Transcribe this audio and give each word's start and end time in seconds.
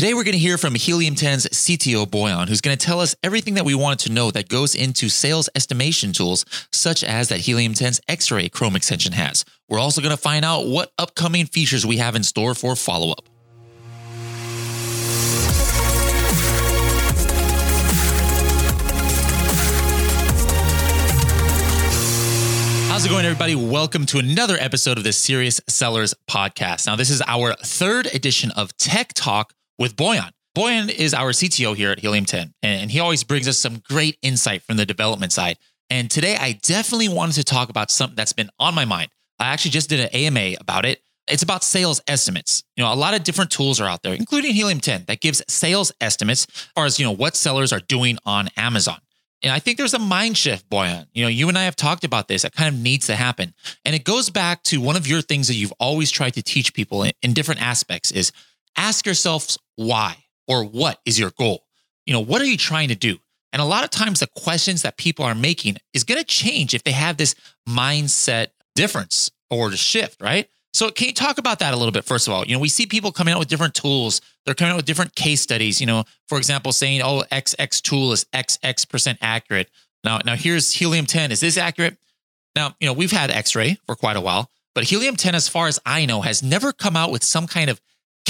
Today, 0.00 0.14
we're 0.14 0.24
going 0.24 0.32
to 0.32 0.38
hear 0.38 0.56
from 0.56 0.74
Helium 0.74 1.14
10's 1.14 1.46
CTO 1.48 2.06
Boyan, 2.06 2.48
who's 2.48 2.62
going 2.62 2.74
to 2.74 2.86
tell 2.86 3.00
us 3.00 3.14
everything 3.22 3.52
that 3.52 3.66
we 3.66 3.74
wanted 3.74 3.98
to 3.98 4.10
know 4.10 4.30
that 4.30 4.48
goes 4.48 4.74
into 4.74 5.10
sales 5.10 5.50
estimation 5.54 6.14
tools, 6.14 6.46
such 6.72 7.04
as 7.04 7.28
that 7.28 7.40
Helium 7.40 7.74
10's 7.74 8.00
X 8.08 8.30
ray 8.30 8.48
Chrome 8.48 8.76
extension 8.76 9.12
has. 9.12 9.44
We're 9.68 9.78
also 9.78 10.00
going 10.00 10.16
to 10.16 10.16
find 10.16 10.42
out 10.42 10.66
what 10.66 10.90
upcoming 10.96 11.44
features 11.44 11.84
we 11.84 11.98
have 11.98 12.16
in 12.16 12.22
store 12.22 12.54
for 12.54 12.76
follow 12.76 13.12
up. 13.12 13.28
How's 22.88 23.04
it 23.04 23.10
going, 23.10 23.26
everybody? 23.26 23.54
Welcome 23.54 24.06
to 24.06 24.18
another 24.18 24.56
episode 24.58 24.96
of 24.96 25.04
the 25.04 25.12
Serious 25.12 25.60
Sellers 25.68 26.14
Podcast. 26.26 26.86
Now, 26.86 26.96
this 26.96 27.10
is 27.10 27.20
our 27.26 27.52
third 27.52 28.06
edition 28.06 28.50
of 28.52 28.74
Tech 28.78 29.12
Talk 29.12 29.52
with 29.80 29.96
Boyan. 29.96 30.30
Boyan 30.54 30.90
is 30.90 31.14
our 31.14 31.30
CTO 31.30 31.74
here 31.74 31.90
at 31.90 32.00
Helium 32.00 32.26
10, 32.26 32.54
and 32.62 32.90
he 32.90 33.00
always 33.00 33.24
brings 33.24 33.48
us 33.48 33.58
some 33.58 33.78
great 33.78 34.18
insight 34.20 34.62
from 34.62 34.76
the 34.76 34.84
development 34.84 35.32
side. 35.32 35.56
And 35.88 36.10
today 36.10 36.36
I 36.36 36.52
definitely 36.52 37.08
wanted 37.08 37.36
to 37.36 37.44
talk 37.44 37.70
about 37.70 37.90
something 37.90 38.14
that's 38.14 38.34
been 38.34 38.50
on 38.60 38.74
my 38.74 38.84
mind. 38.84 39.10
I 39.38 39.46
actually 39.46 39.70
just 39.72 39.88
did 39.88 40.00
an 40.00 40.08
AMA 40.08 40.56
about 40.60 40.84
it. 40.84 41.02
It's 41.26 41.42
about 41.42 41.64
sales 41.64 42.00
estimates. 42.06 42.62
You 42.76 42.84
know, 42.84 42.92
a 42.92 42.94
lot 42.94 43.14
of 43.14 43.24
different 43.24 43.50
tools 43.50 43.80
are 43.80 43.86
out 43.86 44.02
there, 44.02 44.12
including 44.12 44.52
Helium 44.54 44.80
10, 44.80 45.04
that 45.06 45.20
gives 45.20 45.42
sales 45.48 45.92
estimates 46.00 46.46
as 46.48 46.68
far 46.74 46.84
as, 46.84 46.98
you 46.98 47.06
know, 47.06 47.12
what 47.12 47.34
sellers 47.34 47.72
are 47.72 47.80
doing 47.80 48.18
on 48.26 48.48
Amazon. 48.56 48.98
And 49.42 49.52
I 49.52 49.58
think 49.58 49.78
there's 49.78 49.94
a 49.94 49.98
mind 49.98 50.36
shift, 50.36 50.68
Boyan. 50.68 51.06
You 51.14 51.22
know, 51.22 51.28
you 51.28 51.48
and 51.48 51.56
I 51.56 51.62
have 51.62 51.76
talked 51.76 52.04
about 52.04 52.28
this. 52.28 52.42
That 52.42 52.52
kind 52.52 52.74
of 52.74 52.80
needs 52.80 53.06
to 53.06 53.16
happen. 53.16 53.54
And 53.84 53.94
it 53.94 54.04
goes 54.04 54.28
back 54.28 54.62
to 54.64 54.80
one 54.80 54.96
of 54.96 55.06
your 55.06 55.22
things 55.22 55.48
that 55.48 55.54
you've 55.54 55.72
always 55.80 56.10
tried 56.10 56.34
to 56.34 56.42
teach 56.42 56.74
people 56.74 57.04
in, 57.04 57.12
in 57.22 57.32
different 57.32 57.62
aspects 57.62 58.10
is 58.10 58.32
ask 58.76 59.06
yourselves 59.06 59.58
why 59.76 60.16
or 60.46 60.64
what 60.64 61.00
is 61.04 61.18
your 61.18 61.30
goal? 61.30 61.64
You 62.06 62.12
know, 62.12 62.20
what 62.20 62.42
are 62.42 62.46
you 62.46 62.56
trying 62.56 62.88
to 62.88 62.94
do? 62.94 63.18
And 63.52 63.60
a 63.60 63.64
lot 63.64 63.84
of 63.84 63.90
times 63.90 64.20
the 64.20 64.28
questions 64.28 64.82
that 64.82 64.96
people 64.96 65.24
are 65.24 65.34
making 65.34 65.76
is 65.92 66.04
going 66.04 66.18
to 66.18 66.24
change 66.24 66.74
if 66.74 66.84
they 66.84 66.92
have 66.92 67.16
this 67.16 67.34
mindset 67.68 68.48
difference 68.76 69.30
or 69.50 69.72
shift, 69.72 70.20
right? 70.20 70.48
So 70.72 70.90
can 70.90 71.08
you 71.08 71.14
talk 71.14 71.38
about 71.38 71.58
that 71.58 71.74
a 71.74 71.76
little 71.76 71.92
bit 71.92 72.04
first 72.04 72.28
of 72.28 72.32
all? 72.32 72.44
You 72.44 72.54
know, 72.54 72.60
we 72.60 72.68
see 72.68 72.86
people 72.86 73.10
coming 73.10 73.34
out 73.34 73.40
with 73.40 73.48
different 73.48 73.74
tools. 73.74 74.20
They're 74.44 74.54
coming 74.54 74.72
out 74.72 74.76
with 74.76 74.86
different 74.86 75.16
case 75.16 75.40
studies, 75.40 75.80
you 75.80 75.86
know, 75.86 76.04
for 76.28 76.38
example, 76.38 76.72
saying, 76.72 77.02
"Oh, 77.02 77.24
XX 77.32 77.82
tool 77.82 78.12
is 78.12 78.24
XX 78.32 78.88
percent 78.88 79.18
accurate." 79.20 79.68
Now, 80.04 80.20
now 80.24 80.36
here's 80.36 80.72
Helium 80.72 81.06
10. 81.06 81.32
Is 81.32 81.40
this 81.40 81.56
accurate? 81.56 81.98
Now, 82.54 82.76
you 82.80 82.86
know, 82.86 82.92
we've 82.92 83.10
had 83.10 83.30
X-ray 83.30 83.78
for 83.86 83.94
quite 83.94 84.16
a 84.16 84.20
while, 84.20 84.50
but 84.74 84.84
Helium 84.84 85.16
10 85.16 85.34
as 85.34 85.48
far 85.48 85.66
as 85.66 85.78
I 85.84 86.06
know 86.06 86.22
has 86.22 86.42
never 86.42 86.72
come 86.72 86.96
out 86.96 87.10
with 87.10 87.22
some 87.24 87.46
kind 87.46 87.68
of 87.68 87.80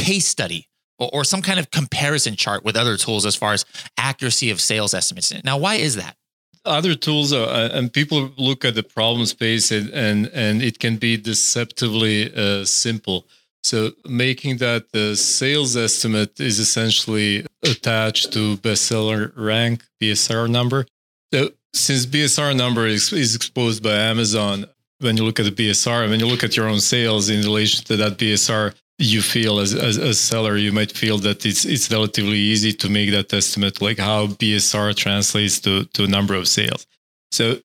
case 0.02 0.26
study 0.26 0.68
or, 0.98 1.10
or 1.12 1.24
some 1.24 1.42
kind 1.42 1.58
of 1.58 1.70
comparison 1.70 2.36
chart 2.36 2.64
with 2.64 2.76
other 2.76 2.96
tools 2.96 3.26
as 3.26 3.36
far 3.36 3.52
as 3.52 3.64
accuracy 3.96 4.50
of 4.50 4.60
sales 4.60 4.94
estimates. 4.94 5.32
Now, 5.44 5.58
why 5.58 5.76
is 5.76 5.96
that? 5.96 6.16
other 6.64 6.94
tools 6.94 7.32
are, 7.32 7.48
uh, 7.48 7.68
and 7.72 7.92
people 7.92 8.32
look 8.36 8.64
at 8.64 8.74
the 8.74 8.82
problem 8.82 9.26
space 9.26 9.70
and 9.70 9.90
and, 9.90 10.26
and 10.28 10.62
it 10.62 10.78
can 10.78 10.96
be 10.96 11.16
deceptively 11.16 12.32
uh, 12.34 12.64
simple 12.64 13.26
so 13.62 13.92
making 14.08 14.56
that 14.58 14.90
the 14.92 15.16
sales 15.16 15.76
estimate 15.76 16.40
is 16.40 16.58
essentially 16.58 17.46
attached 17.62 18.32
to 18.32 18.56
bestseller 18.58 19.32
rank 19.36 19.84
bsr 20.00 20.48
number 20.50 20.86
so 21.32 21.48
since 21.72 22.06
bsr 22.06 22.54
number 22.56 22.86
is, 22.86 23.12
is 23.12 23.34
exposed 23.34 23.82
by 23.82 23.94
amazon 23.94 24.66
when 25.00 25.16
you 25.16 25.24
look 25.24 25.40
at 25.40 25.46
the 25.46 25.70
bsr 25.70 26.08
when 26.08 26.20
you 26.20 26.26
look 26.26 26.44
at 26.44 26.56
your 26.56 26.68
own 26.68 26.80
sales 26.80 27.30
in 27.30 27.40
relation 27.40 27.84
to 27.84 27.96
that 27.96 28.18
bsr 28.18 28.74
you 29.00 29.22
feel 29.22 29.60
as, 29.60 29.74
as 29.74 29.96
a 29.96 30.12
seller, 30.12 30.56
you 30.56 30.72
might 30.72 30.92
feel 30.92 31.16
that 31.18 31.46
it's 31.46 31.64
it's 31.64 31.90
relatively 31.90 32.36
easy 32.36 32.72
to 32.74 32.88
make 32.90 33.10
that 33.10 33.32
estimate, 33.32 33.80
like 33.80 33.98
how 33.98 34.26
BSR 34.26 34.94
translates 34.94 35.58
to 35.60 35.84
to 35.84 36.06
number 36.06 36.34
of 36.34 36.46
sales. 36.46 36.86
So 37.32 37.56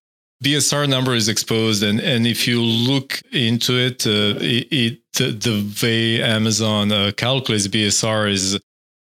BSR 0.42 0.88
number 0.88 1.14
is 1.14 1.28
exposed, 1.28 1.82
and 1.82 2.00
and 2.00 2.26
if 2.26 2.48
you 2.48 2.62
look 2.62 3.20
into 3.32 3.74
it, 3.74 4.06
uh, 4.06 4.38
it, 4.40 5.00
it, 5.12 5.42
the 5.42 5.56
way 5.82 6.22
Amazon 6.22 6.90
uh, 6.90 7.12
calculates 7.16 7.68
BSR 7.68 8.30
is 8.30 8.58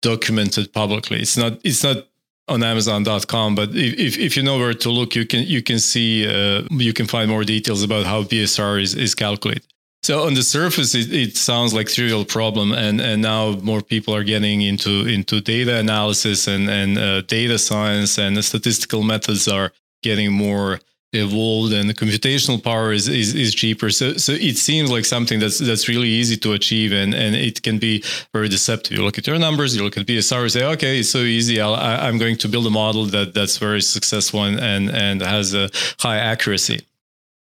documented 0.01 0.73
publicly. 0.73 1.21
It's 1.21 1.37
not 1.37 1.61
it's 1.63 1.85
not 1.85 2.07
on 2.49 2.63
Amazon.com, 2.63 3.55
but 3.55 3.71
if, 3.75 4.19
if 4.19 4.37
you 4.37 4.43
know 4.43 4.59
where 4.59 4.75
to 4.75 4.91
look, 4.91 5.15
you 5.15 5.27
can 5.27 5.47
you 5.47 5.63
can 5.63 5.79
see 5.79 6.27
uh, 6.27 6.63
you 6.71 6.95
can 6.95 7.07
find 7.07 7.29
more 7.29 7.45
details 7.45 7.83
about 7.83 8.07
how 8.07 8.23
BSR 8.23 8.81
is 8.81 8.95
is 8.95 9.15
calculated. 9.15 9.74
So 10.05 10.27
on 10.27 10.35
the 10.35 10.43
surface, 10.43 10.95
it, 10.95 11.11
it, 11.15 11.37
sounds 11.39 11.73
like 11.73 11.89
trivial 11.89 12.27
problem, 12.27 12.73
and 12.73 13.01
and 13.01 13.23
now 13.23 13.53
more 13.63 13.81
people 13.81 14.15
are 14.15 14.23
getting 14.23 14.61
into 14.61 15.07
into 15.07 15.41
data 15.41 15.79
analysis 15.79 16.47
and 16.47 16.69
and 16.69 16.99
uh, 16.99 17.23
data 17.23 17.59
science, 17.59 18.19
and 18.19 18.37
the 18.37 18.43
statistical 18.43 19.03
methods 19.03 19.49
are 19.49 19.73
getting 20.03 20.31
more 20.31 20.79
evolved, 21.15 21.73
and 21.73 21.89
the 21.89 21.95
computational 21.95 22.63
power 22.63 22.93
is, 22.93 23.09
is 23.09 23.35
is 23.35 23.55
cheaper. 23.55 23.89
So 23.89 24.19
so 24.19 24.33
it 24.33 24.59
seems 24.59 24.91
like 24.91 25.07
something 25.07 25.41
that's 25.41 25.59
that's 25.59 25.89
really 25.89 26.11
easy 26.11 26.37
to 26.37 26.53
achieve, 26.53 26.93
and 26.93 27.15
and 27.15 27.35
it 27.35 27.63
can 27.63 27.79
be 27.79 28.05
very 28.35 28.51
deceptive. 28.51 28.99
You 28.99 29.05
look 29.05 29.17
at 29.17 29.27
your 29.27 29.39
numbers, 29.39 29.75
you 29.75 29.83
look 29.83 29.97
at 29.97 30.07
BSR, 30.07 30.43
you 30.43 30.49
say, 30.51 30.65
okay, 30.75 31.01
it's 31.01 31.09
so 31.09 31.21
easy. 31.21 31.63
I'll, 31.63 31.77
I, 31.77 32.09
am 32.09 32.19
going 32.19 32.37
to 32.37 32.49
build 32.49 32.67
a 32.67 32.71
model 32.85 33.07
that 33.07 33.33
that's 33.33 33.57
very 33.57 33.81
successful 33.81 34.45
and 34.45 34.61
and, 34.61 34.91
and 34.91 35.23
has 35.23 35.55
a 35.55 35.71
high 35.99 36.19
accuracy. 36.19 36.81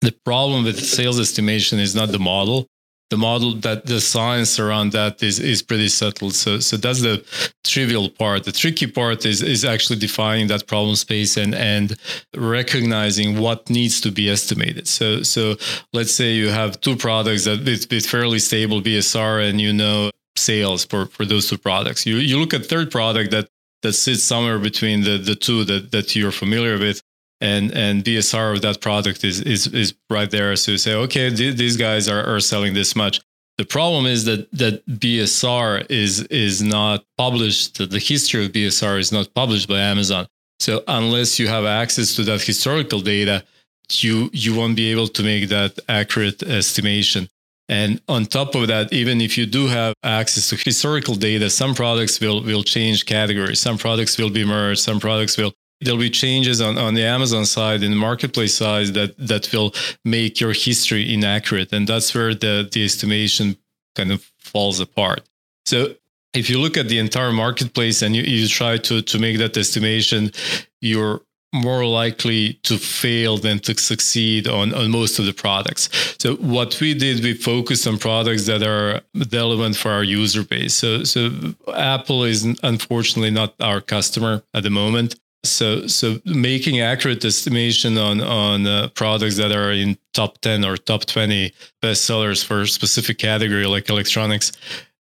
The 0.03 0.13
problem 0.25 0.65
with 0.65 0.85
sales 0.85 1.19
estimation 1.19 1.79
is 1.79 1.95
not 1.95 2.11
the 2.13 2.19
model. 2.19 2.67
The 3.09 3.17
model 3.17 3.55
that 3.61 3.87
the 3.87 4.01
science 4.01 4.59
around 4.59 4.91
that 4.93 5.23
is 5.23 5.39
is 5.39 5.63
pretty 5.63 5.89
subtle. 5.89 6.31
So 6.31 6.59
so 6.59 6.77
that's 6.77 7.03
the 7.03 7.25
trivial 7.65 8.11
part. 8.11 8.45
The 8.45 8.53
tricky 8.53 8.89
part 8.89 9.25
is 9.25 9.43
is 9.43 9.65
actually 9.65 10.01
defining 10.01 10.49
that 10.49 10.67
problem 10.67 10.97
space 10.97 11.37
and 11.37 11.55
and 11.55 11.97
recognizing 12.35 13.39
what 13.39 13.71
needs 13.71 14.01
to 14.01 14.11
be 14.11 14.29
estimated. 14.29 14.89
So 14.89 15.23
so 15.23 15.55
let's 15.93 16.15
say 16.15 16.35
you 16.35 16.49
have 16.49 16.81
two 16.81 16.97
products 16.97 17.45
that 17.45 17.65
with 17.65 18.07
fairly 18.07 18.41
stable 18.41 18.83
BSR 18.83 19.49
and 19.49 19.61
you 19.61 19.73
know 19.73 20.11
sales 20.37 20.85
for, 20.85 21.07
for 21.07 21.25
those 21.25 21.49
two 21.49 21.59
products. 21.59 22.07
You 22.07 22.17
you 22.17 22.39
look 22.39 22.55
at 22.55 22.67
third 22.67 22.91
product 22.91 23.31
that 23.31 23.49
that 23.83 23.93
sits 23.93 24.25
somewhere 24.25 24.59
between 24.59 25.03
the, 25.03 25.19
the 25.19 25.37
two 25.37 25.65
that, 25.65 25.93
that 25.93 26.17
you're 26.17 26.33
familiar 26.33 26.79
with 26.79 27.03
and 27.41 27.73
and 27.73 28.05
BSR 28.05 28.55
of 28.55 28.63
that 28.63 28.81
product 28.81 29.25
is 29.25 29.41
is 29.41 29.67
is 29.69 29.95
right 30.11 30.31
there. 30.31 30.57
So 30.57 30.73
you 30.73 30.79
say, 30.79 30.95
okay, 30.95 31.35
th- 31.35 31.57
these 31.57 31.77
guys 31.77 32.09
are, 32.09 32.25
are 32.25 32.41
selling 32.41 32.75
this 32.75 32.97
much. 32.97 33.21
The 33.59 33.65
problem 33.65 34.07
is 34.07 34.25
that 34.25 34.51
that 34.53 34.87
BSR 34.87 35.91
is 35.91 36.23
is 36.25 36.63
not 36.63 37.05
published. 37.17 37.79
The 37.79 37.99
history 37.99 38.47
of 38.47 38.53
BSR 38.53 38.99
is 38.99 39.13
not 39.13 39.33
published 39.35 39.69
by 39.69 39.81
Amazon. 39.81 40.27
So 40.59 40.83
unless 40.89 41.39
you 41.39 41.49
have 41.49 41.65
access 41.65 42.15
to 42.17 42.23
that 42.25 42.43
historical 42.43 43.01
data, 43.01 43.45
you 43.91 44.31
you 44.33 44.55
won't 44.55 44.77
be 44.77 44.91
able 44.91 45.09
to 45.09 45.23
make 45.23 45.49
that 45.49 45.79
accurate 45.89 46.43
estimation. 46.43 47.29
And 47.69 48.01
on 48.09 48.27
top 48.27 48.55
of 48.55 48.69
that, 48.69 48.93
even 48.93 49.21
if 49.21 49.37
you 49.37 49.45
do 49.45 49.67
have 49.67 49.95
access 50.05 50.49
to 50.51 50.57
historical 50.57 51.17
data, 51.17 51.51
some 51.51 51.75
products 51.75 52.21
will 52.21 52.43
will 52.43 52.63
change 52.63 53.07
categories. 53.07 53.61
Some 53.61 53.77
products 53.77 54.17
will 54.19 54.31
be 54.31 54.45
merged. 54.45 54.81
Some 54.81 55.01
products 55.01 55.37
will 55.37 55.53
there'll 55.81 56.01
be 56.01 56.11
changes 56.11 56.61
on, 56.61 56.79
on 56.79 56.95
the 56.95 57.05
Amazon 57.05 57.45
side 57.45 57.83
and 57.83 57.93
the 57.93 57.97
marketplace 57.97 58.55
side 58.55 58.89
that 58.95 59.15
that 59.19 59.53
will 59.53 59.75
make 60.05 60.41
your 60.41 60.53
history 60.53 61.13
inaccurate. 61.13 61.73
And 61.73 61.87
that's 61.87 62.15
where 62.15 62.35
the, 62.35 62.69
the 62.71 62.85
estimation 62.85 63.57
kind 63.95 64.13
of 64.13 64.23
falls 64.39 64.81
apart. 64.81 65.23
So 65.65 65.95
if 66.33 66.51
you 66.51 66.59
look 66.61 66.77
at 66.77 66.89
the 66.89 66.99
entire 66.99 67.33
marketplace 67.33 68.03
and 68.03 68.15
you, 68.15 68.23
you 68.23 68.49
try 68.49 68.79
to, 68.79 69.03
to 69.03 69.19
make 69.19 69.39
that 69.39 69.57
estimation, 69.57 70.33
you're 70.81 71.21
more 71.55 71.87
likely 71.87 72.55
to 72.65 72.77
fail 72.77 73.39
than 73.39 73.59
to 73.61 73.77
succeed 73.79 74.47
on, 74.47 74.75
on 74.75 74.91
most 74.91 75.19
of 75.19 75.25
the 75.25 75.33
products. 75.33 75.89
So 76.19 76.37
what 76.37 76.79
we 76.81 76.93
did, 76.93 77.23
we 77.23 77.35
focused 77.35 77.87
on 77.87 77.99
products 77.99 78.47
that 78.47 78.63
are 78.63 79.01
relevant 79.33 79.77
for 79.77 79.91
our 79.91 80.05
user 80.05 80.43
base. 80.43 80.75
So 80.75 81.05
so 81.05 81.31
Apple 81.75 82.25
is 82.25 82.45
unfortunately 82.63 83.31
not 83.31 83.55
our 83.61 83.81
customer 83.81 84.43
at 84.53 84.65
the 84.65 84.71
moment. 84.71 85.17
So, 85.45 85.87
so 85.87 86.19
making 86.25 86.81
accurate 86.81 87.25
estimation 87.25 87.99
on 87.99 88.21
on 88.21 88.67
uh, 88.67 88.89
products 88.95 89.37
that 89.37 89.53
are 89.53 89.73
in 89.73 89.97
top 90.13 90.39
ten 90.39 90.65
or 90.65 90.77
top 90.77 91.05
twenty 91.05 91.53
bestsellers 91.83 92.45
for 92.45 92.63
a 92.63 92.67
specific 92.67 93.19
category 93.19 93.67
like 93.67 93.89
electronics, 93.89 94.53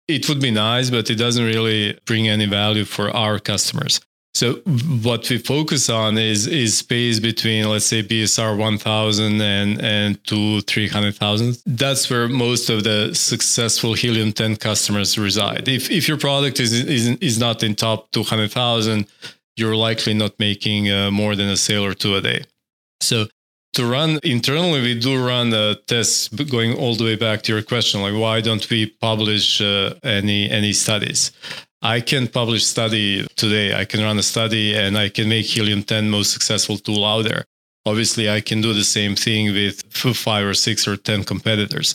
it 0.09 0.29
would 0.29 0.41
be 0.41 0.51
nice, 0.51 0.91
but 0.91 1.09
it 1.11 1.17
doesn't 1.17 1.45
really 1.45 1.99
bring 2.05 2.29
any 2.29 2.47
value 2.47 2.85
for 2.85 3.11
our 3.11 3.39
customers. 3.39 4.01
So, 4.35 4.55
what 5.03 5.31
we 5.31 5.39
focus 5.39 5.89
on 5.89 6.19
is 6.19 6.49
is 6.49 6.79
space 6.79 7.21
between, 7.21 7.69
let's 7.69 7.87
say, 7.87 8.03
BSR 8.03 8.57
1000 8.59 9.41
and 9.41 9.81
and 9.81 10.25
to 10.25 10.61
300,000. 10.63 11.63
That's 11.65 12.11
where 12.11 12.27
most 12.27 12.69
of 12.69 12.83
the 12.83 13.15
successful 13.15 13.95
Helium 13.95 14.33
10 14.33 14.57
customers 14.57 15.17
reside. 15.17 15.69
If 15.69 15.89
if 15.89 16.09
your 16.09 16.19
product 16.19 16.59
is 16.59 16.73
is, 16.73 17.07
is 17.21 17.39
not 17.39 17.63
in 17.63 17.77
top 17.77 18.11
200,000 18.11 19.07
you're 19.57 19.77
likely 19.77 20.15
not 20.15 20.39
making 20.39 20.91
uh, 20.91 21.11
more 21.11 21.37
than 21.37 21.49
a 21.49 21.57
sale 21.57 21.85
or 21.85 21.95
two 21.95 22.17
a 22.17 22.21
day. 22.21 22.45
So 23.01 23.27
to 23.75 23.85
run 23.85 24.21
internally, 24.23 24.81
we 24.81 24.99
do 24.99 25.25
run 25.25 25.53
uh, 25.53 25.75
tests 25.87 26.29
going 26.29 26.77
all 26.77 26.95
the 26.95 27.05
way 27.05 27.17
back 27.17 27.43
to 27.43 27.53
your 27.53 27.63
question, 27.63 28.03
like 28.03 28.15
why 28.15 28.41
don't 28.41 28.69
we 28.71 28.87
publish 28.87 29.61
uh, 29.61 29.95
any 30.03 30.51
any 30.51 30.73
studies? 30.73 31.33
I 31.83 32.01
can 32.01 32.29
publish 32.29 32.65
study 32.65 33.27
today. 33.37 33.75
I 33.75 33.85
can 33.85 34.01
run 34.01 34.19
a 34.19 34.23
study 34.23 34.75
and 34.75 34.97
I 34.97 35.11
can 35.11 35.29
make 35.29 35.45
Helium 35.45 35.83
10 35.83 36.09
most 36.09 36.33
successful 36.33 36.79
tool 36.79 37.05
out 37.05 37.25
there. 37.25 37.45
Obviously, 37.85 38.31
I 38.31 38.41
can 38.41 38.63
do 38.63 38.73
the 38.73 38.85
same 38.85 39.15
thing 39.15 39.53
with 39.53 39.83
five 39.93 40.47
or 40.47 40.55
six 40.55 40.89
or 40.89 40.97
10 40.97 41.25
competitors. 41.25 41.95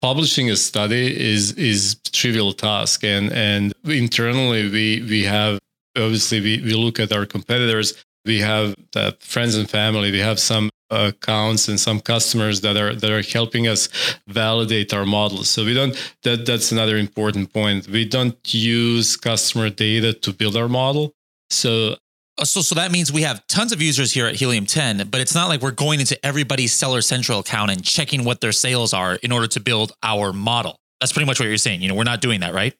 Publishing 0.00 0.48
a 0.50 0.56
study 0.56 1.04
is 1.32 1.52
is 1.52 1.96
trivial 2.12 2.52
task, 2.52 3.02
and 3.04 3.32
and 3.32 3.74
internally 3.84 4.70
we 4.70 5.02
we 5.02 5.24
have 5.24 5.58
obviously 5.96 6.40
we, 6.40 6.62
we 6.62 6.72
look 6.72 6.98
at 6.98 7.12
our 7.12 7.26
competitors. 7.26 8.04
We 8.24 8.40
have 8.40 8.74
uh, 8.94 9.12
friends 9.20 9.56
and 9.56 9.68
family. 9.68 10.10
We 10.10 10.18
have 10.18 10.38
some 10.38 10.70
accounts 10.90 11.68
and 11.68 11.78
some 11.78 12.00
customers 12.00 12.62
that 12.62 12.76
are 12.76 12.94
that 12.94 13.10
are 13.10 13.22
helping 13.22 13.68
us 13.68 13.88
validate 14.26 14.94
our 14.94 15.04
models 15.04 15.48
so 15.50 15.62
we 15.62 15.74
don't 15.74 15.94
that 16.22 16.46
that's 16.46 16.72
another 16.72 16.96
important 16.96 17.52
point. 17.52 17.86
We 17.88 18.04
don't 18.04 18.38
use 18.54 19.16
customer 19.16 19.68
data 19.70 20.14
to 20.14 20.32
build 20.32 20.56
our 20.56 20.68
model. 20.68 21.12
So 21.50 21.96
uh, 22.38 22.44
so 22.44 22.62
so 22.62 22.74
that 22.74 22.90
means 22.90 23.12
we 23.12 23.22
have 23.22 23.46
tons 23.48 23.72
of 23.72 23.82
users 23.82 24.12
here 24.12 24.26
at 24.26 24.36
Helium 24.36 24.66
10 24.66 25.08
but 25.10 25.20
it's 25.20 25.34
not 25.34 25.48
like 25.48 25.60
we're 25.60 25.72
going 25.72 26.00
into 26.00 26.18
everybody's 26.24 26.72
seller 26.72 27.02
central 27.02 27.40
account 27.40 27.70
and 27.70 27.84
checking 27.84 28.24
what 28.24 28.40
their 28.40 28.52
sales 28.52 28.94
are 28.94 29.16
in 29.16 29.30
order 29.30 29.46
to 29.48 29.60
build 29.60 29.92
our 30.02 30.32
model. 30.32 30.78
That's 31.00 31.12
pretty 31.12 31.26
much 31.26 31.38
what 31.38 31.46
you're 31.48 31.58
saying. 31.58 31.82
You 31.82 31.88
know 31.88 31.94
we're 31.94 32.04
not 32.04 32.22
doing 32.22 32.40
that 32.40 32.54
right 32.54 32.74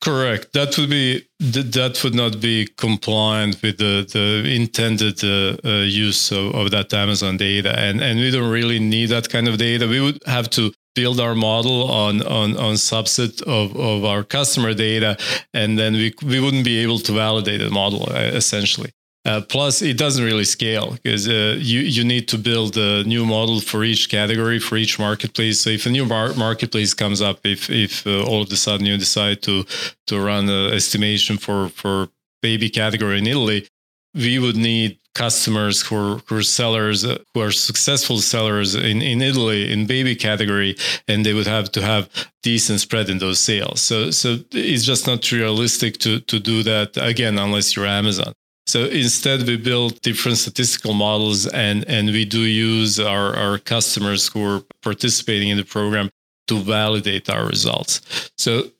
Correct. 0.00 0.54
That 0.54 0.78
would 0.78 0.88
be 0.88 1.26
that 1.40 2.00
would 2.02 2.14
not 2.14 2.40
be 2.40 2.66
compliant 2.78 3.60
with 3.62 3.76
the 3.76 4.06
the 4.10 4.50
intended 4.50 5.22
uh, 5.22 5.58
uh, 5.62 5.82
use 5.82 6.32
of, 6.32 6.54
of 6.54 6.70
that 6.70 6.94
Amazon 6.94 7.36
data, 7.36 7.78
and 7.78 8.00
and 8.00 8.18
we 8.18 8.30
don't 8.30 8.50
really 8.50 8.78
need 8.78 9.10
that 9.10 9.28
kind 9.28 9.46
of 9.46 9.58
data. 9.58 9.86
We 9.86 10.00
would 10.00 10.18
have 10.24 10.48
to 10.50 10.72
build 10.94 11.20
our 11.20 11.34
model 11.34 11.90
on 11.90 12.22
on 12.22 12.56
on 12.56 12.74
subset 12.76 13.42
of, 13.42 13.76
of 13.76 14.04
our 14.06 14.24
customer 14.24 14.72
data, 14.72 15.18
and 15.52 15.78
then 15.78 15.92
we 15.92 16.14
we 16.24 16.40
wouldn't 16.40 16.64
be 16.64 16.78
able 16.78 16.98
to 17.00 17.12
validate 17.12 17.60
the 17.60 17.70
model 17.70 18.08
uh, 18.10 18.20
essentially. 18.20 18.92
Uh, 19.26 19.42
plus, 19.42 19.82
it 19.82 19.98
doesn't 19.98 20.24
really 20.24 20.44
scale 20.44 20.92
because 20.92 21.28
uh, 21.28 21.54
you 21.58 21.80
you 21.80 22.02
need 22.02 22.26
to 22.26 22.38
build 22.38 22.76
a 22.78 23.04
new 23.04 23.26
model 23.26 23.60
for 23.60 23.84
each 23.84 24.08
category 24.08 24.58
for 24.58 24.76
each 24.78 24.98
marketplace. 24.98 25.60
So 25.60 25.70
if 25.70 25.84
a 25.84 25.90
new 25.90 26.06
mar- 26.06 26.32
marketplace 26.34 26.94
comes 26.94 27.20
up, 27.20 27.40
if 27.44 27.68
if 27.68 28.06
uh, 28.06 28.24
all 28.24 28.42
of 28.42 28.50
a 28.50 28.56
sudden 28.56 28.86
you 28.86 28.96
decide 28.96 29.42
to 29.42 29.64
to 30.06 30.18
run 30.18 30.48
an 30.48 30.72
estimation 30.72 31.36
for 31.36 31.68
for 31.68 32.08
baby 32.40 32.70
category 32.70 33.18
in 33.18 33.26
Italy, 33.26 33.68
we 34.14 34.38
would 34.38 34.56
need 34.56 34.98
customers 35.14 35.82
who 35.82 35.96
are, 35.96 36.18
who 36.26 36.36
are 36.36 36.42
sellers 36.42 37.04
uh, 37.04 37.18
who 37.34 37.40
are 37.40 37.50
successful 37.50 38.18
sellers 38.18 38.74
in, 38.74 39.02
in 39.02 39.20
Italy 39.20 39.70
in 39.72 39.86
baby 39.86 40.14
category 40.14 40.76
and 41.08 41.26
they 41.26 41.34
would 41.34 41.48
have 41.48 41.70
to 41.72 41.82
have 41.82 42.08
decent 42.42 42.80
spread 42.80 43.10
in 43.10 43.18
those 43.18 43.40
sales 43.40 43.80
so 43.80 44.10
so 44.12 44.38
it's 44.52 44.84
just 44.84 45.06
not 45.08 45.30
realistic 45.32 45.98
to 45.98 46.20
to 46.20 46.38
do 46.38 46.62
that 46.62 46.96
again 46.96 47.38
unless 47.38 47.74
you're 47.74 47.86
Amazon 47.86 48.32
so 48.66 48.84
instead, 48.84 49.46
we 49.46 49.56
build 49.56 50.00
different 50.02 50.38
statistical 50.38 50.94
models 50.94 51.46
and, 51.46 51.84
and 51.88 52.08
we 52.10 52.24
do 52.24 52.40
use 52.40 53.00
our, 53.00 53.34
our 53.34 53.58
customers 53.58 54.28
who 54.28 54.44
are 54.44 54.62
participating 54.82 55.48
in 55.48 55.56
the 55.56 55.64
program 55.64 56.08
to 56.46 56.58
validate 56.58 57.28
our 57.28 57.46
results. 57.46 58.30
So 58.38 58.70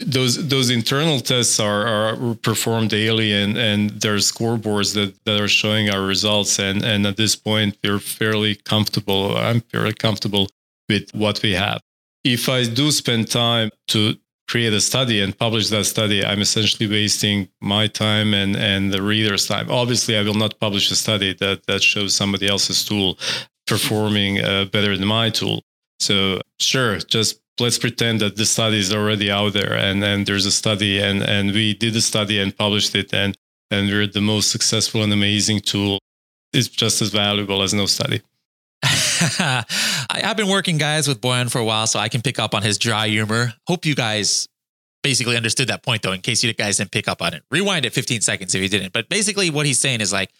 those 0.00 0.48
those 0.48 0.70
internal 0.70 1.20
tests 1.20 1.60
are, 1.60 1.86
are 1.86 2.34
performed 2.36 2.90
daily 2.90 3.32
and, 3.32 3.56
and 3.58 3.90
there's 3.90 4.32
scoreboards 4.32 4.94
that, 4.94 5.14
that 5.24 5.38
are 5.38 5.48
showing 5.48 5.90
our 5.90 6.02
results 6.02 6.58
and, 6.58 6.82
and 6.82 7.06
at 7.06 7.16
this 7.16 7.36
point 7.36 7.76
we're 7.84 7.98
fairly 7.98 8.54
comfortable 8.54 9.36
i'm 9.36 9.60
fairly 9.60 9.92
comfortable 9.92 10.48
with 10.88 11.10
what 11.14 11.42
we 11.42 11.52
have 11.52 11.80
if 12.24 12.48
i 12.48 12.64
do 12.64 12.90
spend 12.90 13.30
time 13.30 13.70
to 13.86 14.14
create 14.50 14.72
a 14.72 14.80
study 14.80 15.20
and 15.20 15.38
publish 15.38 15.68
that 15.68 15.84
study, 15.84 16.24
I'm 16.24 16.40
essentially 16.40 16.88
wasting 16.90 17.48
my 17.60 17.86
time 17.86 18.34
and, 18.34 18.56
and 18.56 18.92
the 18.92 19.00
reader's 19.00 19.46
time. 19.46 19.70
Obviously, 19.70 20.16
I 20.16 20.22
will 20.22 20.34
not 20.34 20.58
publish 20.58 20.90
a 20.90 20.96
study 20.96 21.34
that, 21.34 21.66
that 21.66 21.82
shows 21.84 22.16
somebody 22.16 22.48
else's 22.48 22.84
tool 22.84 23.16
performing 23.68 24.40
uh, 24.40 24.64
better 24.64 24.96
than 24.96 25.06
my 25.06 25.30
tool. 25.30 25.62
So, 26.00 26.40
sure, 26.58 26.98
just 26.98 27.40
let's 27.60 27.78
pretend 27.78 28.20
that 28.22 28.36
the 28.36 28.46
study 28.46 28.80
is 28.80 28.92
already 28.92 29.30
out 29.30 29.52
there 29.52 29.74
and 29.74 30.02
then 30.02 30.24
there's 30.24 30.46
a 30.46 30.52
study 30.52 30.98
and, 30.98 31.22
and 31.22 31.52
we 31.52 31.74
did 31.74 31.92
the 31.94 32.00
study 32.00 32.40
and 32.40 32.56
published 32.56 32.94
it 32.96 33.14
and, 33.14 33.36
and 33.70 33.88
we're 33.88 34.06
the 34.08 34.20
most 34.20 34.50
successful 34.50 35.04
and 35.04 35.12
amazing 35.12 35.60
tool. 35.60 36.00
It's 36.52 36.68
just 36.68 37.00
as 37.02 37.10
valuable 37.10 37.62
as 37.62 37.72
no 37.72 37.86
study. 37.86 38.22
I, 38.82 39.64
have 40.22 40.36
been 40.36 40.48
working, 40.48 40.78
guys, 40.78 41.06
with 41.06 41.20
Boyan 41.20 41.50
for 41.50 41.58
a 41.58 41.64
while, 41.64 41.86
so 41.86 41.98
I 41.98 42.08
can 42.08 42.22
pick 42.22 42.38
up 42.38 42.54
on 42.54 42.62
his 42.62 42.78
dry 42.78 43.08
humor. 43.08 43.52
Hope 43.66 43.84
you 43.84 43.94
guys 43.94 44.48
basically 45.02 45.36
understood 45.36 45.68
that 45.68 45.82
point, 45.82 46.02
though, 46.02 46.12
in 46.12 46.20
case 46.20 46.42
you 46.42 46.52
guys 46.54 46.78
didn't 46.78 46.90
pick 46.90 47.08
up 47.08 47.22
on 47.22 47.34
it. 47.34 47.42
Rewind 47.50 47.84
it 47.84 47.92
15 47.92 48.20
seconds 48.20 48.54
if 48.54 48.62
you 48.62 48.68
didn't. 48.68 48.92
But 48.92 49.08
basically, 49.08 49.50
what 49.50 49.66
he's 49.66 49.78
saying 49.78 50.00
is 50.00 50.12
like, 50.12 50.30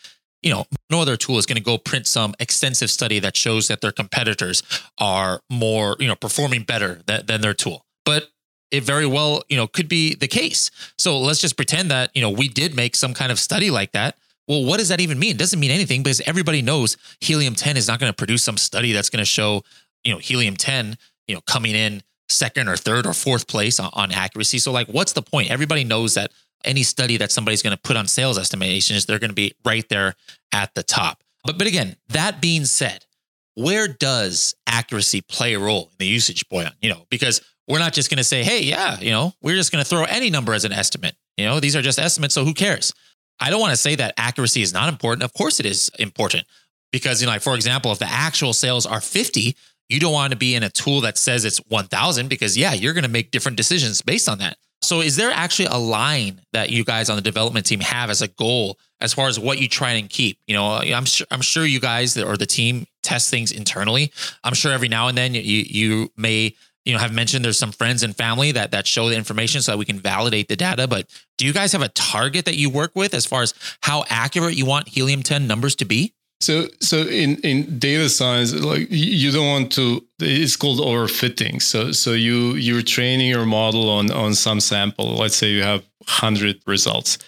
you 0.42 0.50
know, 0.50 0.64
no 0.90 1.00
other 1.00 1.16
tool 1.16 1.38
is 1.38 1.46
going 1.46 1.56
to 1.56 1.62
go 1.62 1.76
print 1.76 2.06
some 2.06 2.34
extensive 2.40 2.90
study 2.90 3.19
that 3.19 3.37
shows 3.37 3.69
that 3.69 3.81
their 3.82 3.92
competitors 3.92 4.62
are 4.98 5.40
more, 5.50 5.96
you 5.98 6.08
know, 6.08 6.16
performing 6.16 6.62
better 6.62 7.00
than, 7.06 7.26
than 7.26 7.40
their 7.42 7.54
tool. 7.54 7.84
But 8.06 8.31
it 8.70 8.84
very 8.84 9.06
well, 9.06 9.42
you 9.48 9.56
know, 9.56 9.66
could 9.66 9.88
be 9.88 10.14
the 10.14 10.28
case. 10.28 10.70
So 10.96 11.19
let's 11.19 11.40
just 11.40 11.56
pretend 11.56 11.90
that, 11.90 12.10
you 12.14 12.22
know, 12.22 12.31
we 12.31 12.48
did 12.48 12.75
make 12.75 12.96
some 12.96 13.12
kind 13.12 13.31
of 13.31 13.38
study 13.38 13.70
like 13.70 13.92
that 13.92 14.16
well, 14.50 14.64
what 14.64 14.79
does 14.79 14.88
that 14.88 15.00
even 15.00 15.17
mean? 15.17 15.31
It 15.31 15.38
doesn't 15.38 15.61
mean 15.61 15.70
anything 15.70 16.02
because 16.02 16.20
everybody 16.23 16.61
knows 16.61 16.97
helium 17.20 17.55
10 17.55 17.76
is 17.76 17.87
not 17.87 18.00
going 18.00 18.11
to 18.11 18.17
produce 18.17 18.43
some 18.43 18.56
study 18.56 18.91
that's 18.91 19.08
going 19.08 19.20
to 19.20 19.25
show, 19.25 19.62
you 20.02 20.12
know, 20.12 20.19
helium 20.19 20.56
10, 20.56 20.99
you 21.29 21.37
know, 21.37 21.41
coming 21.43 21.76
in 21.76 22.02
second 22.29 22.67
or 22.69 22.75
third 22.76 23.06
or 23.06 23.12
fourth 23.12 23.47
place 23.47 23.79
on, 23.79 23.91
on 23.93 24.11
accuracy. 24.11 24.58
So, 24.58 24.73
like, 24.73 24.88
what's 24.88 25.12
the 25.12 25.23
point? 25.23 25.52
Everybody 25.52 25.85
knows 25.85 26.14
that 26.14 26.32
any 26.64 26.82
study 26.82 27.17
that 27.19 27.31
somebody's 27.31 27.62
going 27.62 27.76
to 27.76 27.81
put 27.81 27.97
on 27.97 28.08
sales 28.08 28.38
estimations, 28.38 29.06
they're 29.06 29.20
going 29.20 29.31
to 29.31 29.37
be 29.37 29.52
right 29.64 29.88
there 29.88 30.17
at 30.50 30.75
the 30.75 30.82
top. 30.82 31.23
But, 31.44 31.56
but 31.56 31.69
again, 31.69 31.94
that 32.08 32.41
being 32.41 32.64
said, 32.64 33.06
where 33.55 33.87
does 33.87 34.56
accuracy 34.67 35.20
play 35.20 35.55
a 35.55 35.61
role 35.61 35.91
in 35.93 35.97
the 36.00 36.06
usage, 36.06 36.49
Boyan? 36.49 36.73
You 36.82 36.91
know, 36.91 37.06
because 37.08 37.41
we're 37.69 37.79
not 37.79 37.93
just 37.93 38.11
going 38.11 38.19
to 38.19 38.25
say, 38.25 38.43
hey, 38.43 38.64
yeah, 38.64 38.99
you 38.99 39.12
know, 39.12 39.32
we're 39.43 39.55
just 39.55 39.70
going 39.70 39.85
to 39.85 39.88
throw 39.88 40.02
any 40.06 40.29
number 40.29 40.55
as 40.55 40.64
an 40.64 40.73
estimate. 40.73 41.14
You 41.37 41.44
know, 41.44 41.61
these 41.61 41.76
are 41.76 41.82
just 41.82 42.00
estimates, 42.00 42.35
so 42.35 42.44
who 42.44 42.52
cares? 42.52 42.93
I 43.40 43.50
don't 43.50 43.60
want 43.60 43.72
to 43.72 43.76
say 43.76 43.94
that 43.96 44.14
accuracy 44.16 44.62
is 44.62 44.72
not 44.72 44.88
important. 44.88 45.22
Of 45.22 45.32
course, 45.32 45.60
it 45.60 45.66
is 45.66 45.90
important 45.98 46.44
because, 46.92 47.20
you 47.20 47.26
know, 47.26 47.32
like 47.32 47.42
for 47.42 47.54
example, 47.54 47.90
if 47.92 47.98
the 47.98 48.06
actual 48.06 48.52
sales 48.52 48.87
are 48.87 49.00
50, 49.00 49.56
you 49.88 50.00
don't 50.00 50.12
want 50.12 50.32
to 50.32 50.37
be 50.37 50.54
in 50.54 50.62
a 50.62 50.70
tool 50.70 51.00
that 51.02 51.19
says 51.19 51.44
it's 51.44 51.58
1000 51.69 52.28
because, 52.28 52.56
yeah, 52.56 52.72
you're 52.72 52.94
going 52.94 53.04
to 53.04 53.10
make 53.10 53.31
different 53.31 53.56
decisions 53.56 54.02
based 54.02 54.28
on 54.28 54.38
that. 54.38 54.56
So, 54.82 55.00
is 55.02 55.16
there 55.16 55.31
actually 55.31 55.66
a 55.66 55.76
line 55.76 56.40
that 56.52 56.70
you 56.70 56.84
guys 56.84 57.10
on 57.10 57.16
the 57.16 57.22
development 57.22 57.66
team 57.66 57.81
have 57.81 58.08
as 58.08 58.22
a 58.22 58.28
goal 58.28 58.78
as 59.00 59.12
far 59.12 59.28
as 59.28 59.38
what 59.38 59.61
you 59.61 59.68
try 59.68 59.92
and 59.92 60.09
keep? 60.09 60.38
You 60.47 60.54
know, 60.54 60.66
uh, 60.66 60.85
I'm 60.94 61.04
sure 61.04 61.26
I'm 61.30 61.42
sure 61.42 61.66
you 61.66 61.80
guys 61.80 62.16
or 62.16 62.37
the 62.38 62.47
team 62.47 62.87
test 63.02 63.30
things 63.30 63.52
internally. 63.52 64.11
I'm 64.42 64.54
sure 64.54 64.73
every 64.73 64.88
now 64.88 65.09
and 65.09 65.18
then 65.18 65.35
you 65.35 65.40
you 65.42 66.12
may 66.16 66.54
you 66.90 66.97
know 66.97 67.00
have 67.00 67.14
mentioned 67.14 67.44
there's 67.44 67.59
some 67.59 67.73
friends 67.73 68.02
and 68.02 68.16
family 68.16 68.52
that 68.52 68.73
that 68.73 68.87
show 68.87 69.09
the 69.09 69.16
information 69.16 69.62
so 69.62 69.73
that 69.73 69.78
we 69.78 69.85
can 69.85 69.99
validate 69.99 70.49
the 70.49 70.56
data 70.56 70.87
but 70.88 71.09
do 71.38 71.47
you 71.47 71.54
guys 71.54 71.73
have 71.73 71.80
a 71.80 71.88
target 71.88 72.44
that 72.44 72.56
you 72.56 72.68
work 72.68 72.92
with 72.94 73.14
as 73.14 73.25
far 73.25 73.42
as 73.42 73.54
how 73.82 74.04
accurate 74.11 74.54
you 74.54 74.66
want 74.66 74.88
helium 74.88 75.23
10 75.23 75.47
numbers 75.47 75.75
to 75.76 75.87
be? 75.87 76.12
So 76.40 76.68
so 76.80 76.99
in 77.02 77.37
in 77.38 77.78
data 77.78 78.09
science 78.09 78.52
like 78.52 78.88
you 78.90 79.30
don't 79.30 79.47
want 79.47 79.73
to 79.73 80.04
it's 80.18 80.56
called 80.56 80.80
overfitting. 80.80 81.62
So 81.62 81.92
so 81.92 82.12
you 82.12 82.54
you're 82.54 82.82
training 82.82 83.28
your 83.28 83.47
model 83.47 83.88
on 83.88 84.11
on 84.11 84.35
some 84.35 84.61
sample. 84.61 85.16
Let's 85.16 85.37
say 85.37 85.49
you 85.50 85.62
have 85.62 85.82
100 86.06 86.61
results 86.66 87.18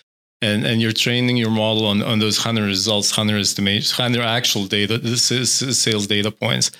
and 0.42 0.66
and 0.66 0.82
you're 0.82 0.92
training 0.92 1.36
your 1.36 1.50
model 1.50 1.86
on 1.86 2.02
on 2.02 2.18
those 2.18 2.38
100 2.44 2.66
results 2.66 3.16
100 3.16 3.38
estimates 3.38 3.98
100 3.98 4.22
actual 4.22 4.66
data 4.66 4.98
this 4.98 5.30
is 5.30 5.78
sales 5.78 6.06
data 6.06 6.30
points 6.30 6.70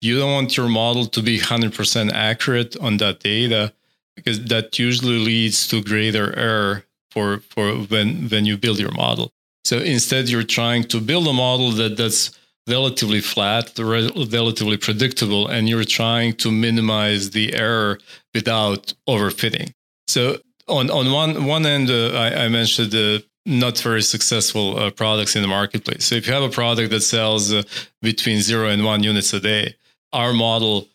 you 0.00 0.18
don't 0.18 0.32
want 0.32 0.56
your 0.56 0.68
model 0.68 1.06
to 1.06 1.22
be 1.22 1.38
100% 1.38 2.12
accurate 2.12 2.76
on 2.80 2.98
that 2.98 3.20
data 3.20 3.72
because 4.14 4.44
that 4.44 4.78
usually 4.78 5.18
leads 5.18 5.68
to 5.68 5.82
greater 5.82 6.36
error 6.36 6.84
for, 7.10 7.38
for 7.50 7.72
when, 7.72 8.28
when 8.28 8.44
you 8.44 8.56
build 8.56 8.78
your 8.78 8.92
model. 8.92 9.32
So 9.64 9.78
instead, 9.78 10.28
you're 10.28 10.44
trying 10.44 10.84
to 10.84 11.00
build 11.00 11.26
a 11.28 11.32
model 11.32 11.72
that, 11.72 11.96
that's 11.96 12.38
relatively 12.68 13.20
flat, 13.20 13.72
relatively 13.78 14.76
predictable, 14.76 15.48
and 15.48 15.68
you're 15.68 15.84
trying 15.84 16.34
to 16.34 16.50
minimize 16.50 17.30
the 17.30 17.54
error 17.54 17.98
without 18.34 18.94
overfitting. 19.08 19.72
So 20.06 20.38
on, 20.68 20.90
on 20.90 21.12
one, 21.12 21.46
one 21.46 21.66
end, 21.66 21.90
uh, 21.90 22.10
I, 22.10 22.44
I, 22.44 22.48
mentioned 22.48 22.90
the 22.92 23.24
not 23.46 23.78
very 23.78 24.02
successful 24.02 24.78
uh, 24.78 24.90
products 24.90 25.34
in 25.34 25.42
the 25.42 25.48
marketplace. 25.48 26.04
So 26.04 26.14
if 26.14 26.26
you 26.26 26.32
have 26.34 26.42
a 26.42 26.50
product 26.50 26.90
that 26.90 27.00
sells 27.00 27.52
uh, 27.52 27.62
between 28.02 28.40
zero 28.40 28.68
and 28.68 28.84
one 28.84 29.02
units 29.02 29.32
a 29.32 29.40
day, 29.40 29.74
our 30.12 30.32
model 30.32 30.88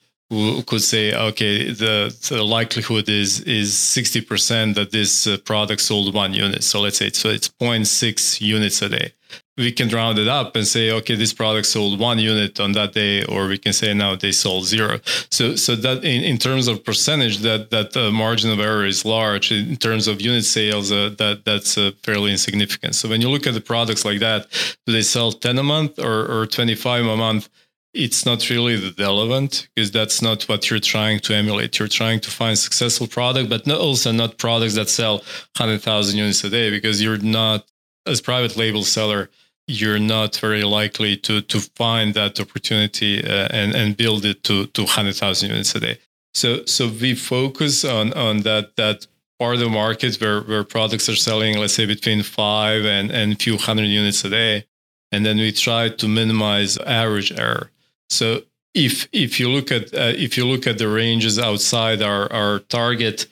could 0.65 0.81
say, 0.81 1.13
okay, 1.13 1.71
the, 1.71 2.15
the 2.29 2.43
likelihood 2.43 3.07
is 3.07 3.41
is 3.41 3.73
60% 3.73 4.75
that 4.75 4.91
this 4.91 5.27
uh, 5.27 5.37
product 5.45 5.81
sold 5.81 6.13
one 6.13 6.33
unit. 6.33 6.63
So 6.63 6.81
let's 6.81 6.97
say 6.97 7.11
so 7.11 7.29
it's 7.29 7.49
0.6 7.49 8.41
units 8.41 8.81
a 8.81 8.89
day. 8.89 9.13
we 9.57 9.71
can 9.71 9.87
round 9.89 10.17
it 10.17 10.27
up 10.27 10.55
and 10.55 10.65
say, 10.65 10.91
okay, 10.91 11.15
this 11.15 11.33
product 11.33 11.67
sold 11.67 11.99
one 11.99 12.17
unit 12.17 12.59
on 12.59 12.71
that 12.71 12.93
day, 12.93 13.23
or 13.25 13.47
we 13.47 13.57
can 13.57 13.73
say 13.73 13.93
now 13.93 14.15
they 14.15 14.31
sold 14.31 14.65
zero. 14.65 14.99
So, 15.29 15.55
so 15.55 15.75
that 15.75 16.03
in, 16.03 16.23
in 16.23 16.37
terms 16.37 16.67
of 16.67 16.83
percentage, 16.83 17.39
that 17.39 17.69
that 17.69 17.95
uh, 17.95 18.11
margin 18.11 18.49
of 18.51 18.59
error 18.59 18.85
is 18.85 19.05
large. 19.05 19.51
In 19.51 19.77
terms 19.77 20.07
of 20.07 20.21
unit 20.21 20.45
sales, 20.45 20.91
uh, 20.91 21.13
that 21.19 21.45
that's 21.45 21.77
uh, 21.77 21.91
fairly 22.01 22.31
insignificant. 22.31 22.95
So 22.95 23.07
when 23.09 23.21
you 23.21 23.29
look 23.29 23.45
at 23.45 23.53
the 23.53 23.61
products 23.61 24.03
like 24.05 24.19
that, 24.19 24.47
do 24.85 24.93
they 24.93 25.03
sell 25.03 25.31
ten 25.31 25.59
a 25.59 25.63
month 25.63 25.99
or 25.99 26.25
or 26.25 26.47
twenty 26.47 26.75
five 26.75 27.05
a 27.05 27.17
month? 27.17 27.49
It's 27.93 28.25
not 28.25 28.49
really 28.49 28.91
relevant 28.97 29.67
because 29.75 29.91
that's 29.91 30.21
not 30.21 30.43
what 30.43 30.69
you're 30.69 30.79
trying 30.79 31.19
to 31.21 31.35
emulate. 31.35 31.77
You're 31.77 31.87
trying 31.87 32.21
to 32.21 32.31
find 32.31 32.57
successful 32.57 33.07
product, 33.07 33.49
but 33.49 33.67
not 33.67 33.79
also 33.79 34.11
not 34.11 34.39
products 34.39 34.75
that 34.75 34.89
sell 34.89 35.23
hundred 35.55 35.81
thousand 35.81 36.17
units 36.17 36.43
a 36.43 36.49
day 36.49 36.71
because 36.71 37.01
you're 37.01 37.19
not 37.19 37.65
as 38.05 38.19
private 38.19 38.57
label 38.57 38.83
seller 38.83 39.29
you're 39.67 39.99
not 39.99 40.35
very 40.37 40.63
likely 40.63 41.15
to 41.15 41.41
to 41.41 41.59
find 41.59 42.13
that 42.13 42.39
opportunity 42.39 43.23
uh, 43.23 43.47
and 43.51 43.75
and 43.75 43.97
build 43.97 44.25
it 44.25 44.43
to 44.43 44.67
to 44.67 44.81
100,000 44.83 45.49
units 45.49 45.75
a 45.75 45.79
day. 45.79 45.99
So 46.33 46.65
so 46.65 46.87
we 46.89 47.15
focus 47.15 47.85
on 47.85 48.13
on 48.13 48.41
that 48.41 48.75
that 48.75 49.07
part 49.39 49.55
of 49.55 49.61
the 49.61 49.69
market 49.69 50.19
where 50.19 50.41
where 50.41 50.63
products 50.63 51.07
are 51.07 51.15
selling 51.15 51.57
let's 51.57 51.73
say 51.73 51.85
between 51.85 52.23
5 52.23 52.85
and 52.85 53.11
and 53.11 53.41
few 53.41 53.57
hundred 53.57 53.85
units 53.85 54.23
a 54.25 54.29
day 54.29 54.65
and 55.11 55.25
then 55.25 55.37
we 55.37 55.51
try 55.51 55.89
to 55.89 56.07
minimize 56.07 56.77
average 56.77 57.31
error. 57.31 57.69
So 58.13 58.43
if 58.73 59.07
if 59.11 59.39
you 59.39 59.49
look 59.49 59.71
at 59.71 59.93
uh, 59.93 60.13
if 60.15 60.37
you 60.37 60.45
look 60.45 60.65
at 60.67 60.77
the 60.77 60.87
ranges 60.87 61.37
outside 61.37 62.01
our 62.01 62.31
our 62.31 62.59
target 62.59 63.27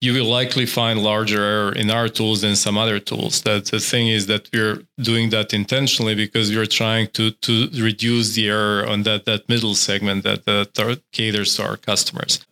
you 0.00 0.12
will 0.12 0.26
likely 0.26 0.64
find 0.64 1.02
larger 1.02 1.42
error 1.42 1.72
in 1.72 1.90
our 1.90 2.08
tools 2.08 2.42
than 2.42 2.54
some 2.54 2.78
other 2.78 3.00
tools. 3.00 3.42
That 3.42 3.66
the 3.66 3.80
thing 3.80 4.08
is 4.08 4.26
that 4.26 4.48
we're 4.52 4.84
doing 5.00 5.30
that 5.30 5.52
intentionally 5.52 6.14
because 6.14 6.54
we're 6.54 6.66
trying 6.66 7.08
to 7.08 7.32
to 7.32 7.68
reduce 7.74 8.34
the 8.34 8.48
error 8.48 8.86
on 8.86 9.02
that 9.02 9.24
that 9.24 9.48
middle 9.48 9.74
segment 9.74 10.22
that 10.24 10.44
that 10.44 11.02
caters 11.12 11.56
to 11.56 11.64
our 11.64 11.76
customers. 11.76 12.46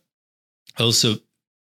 Also, 0.79 1.17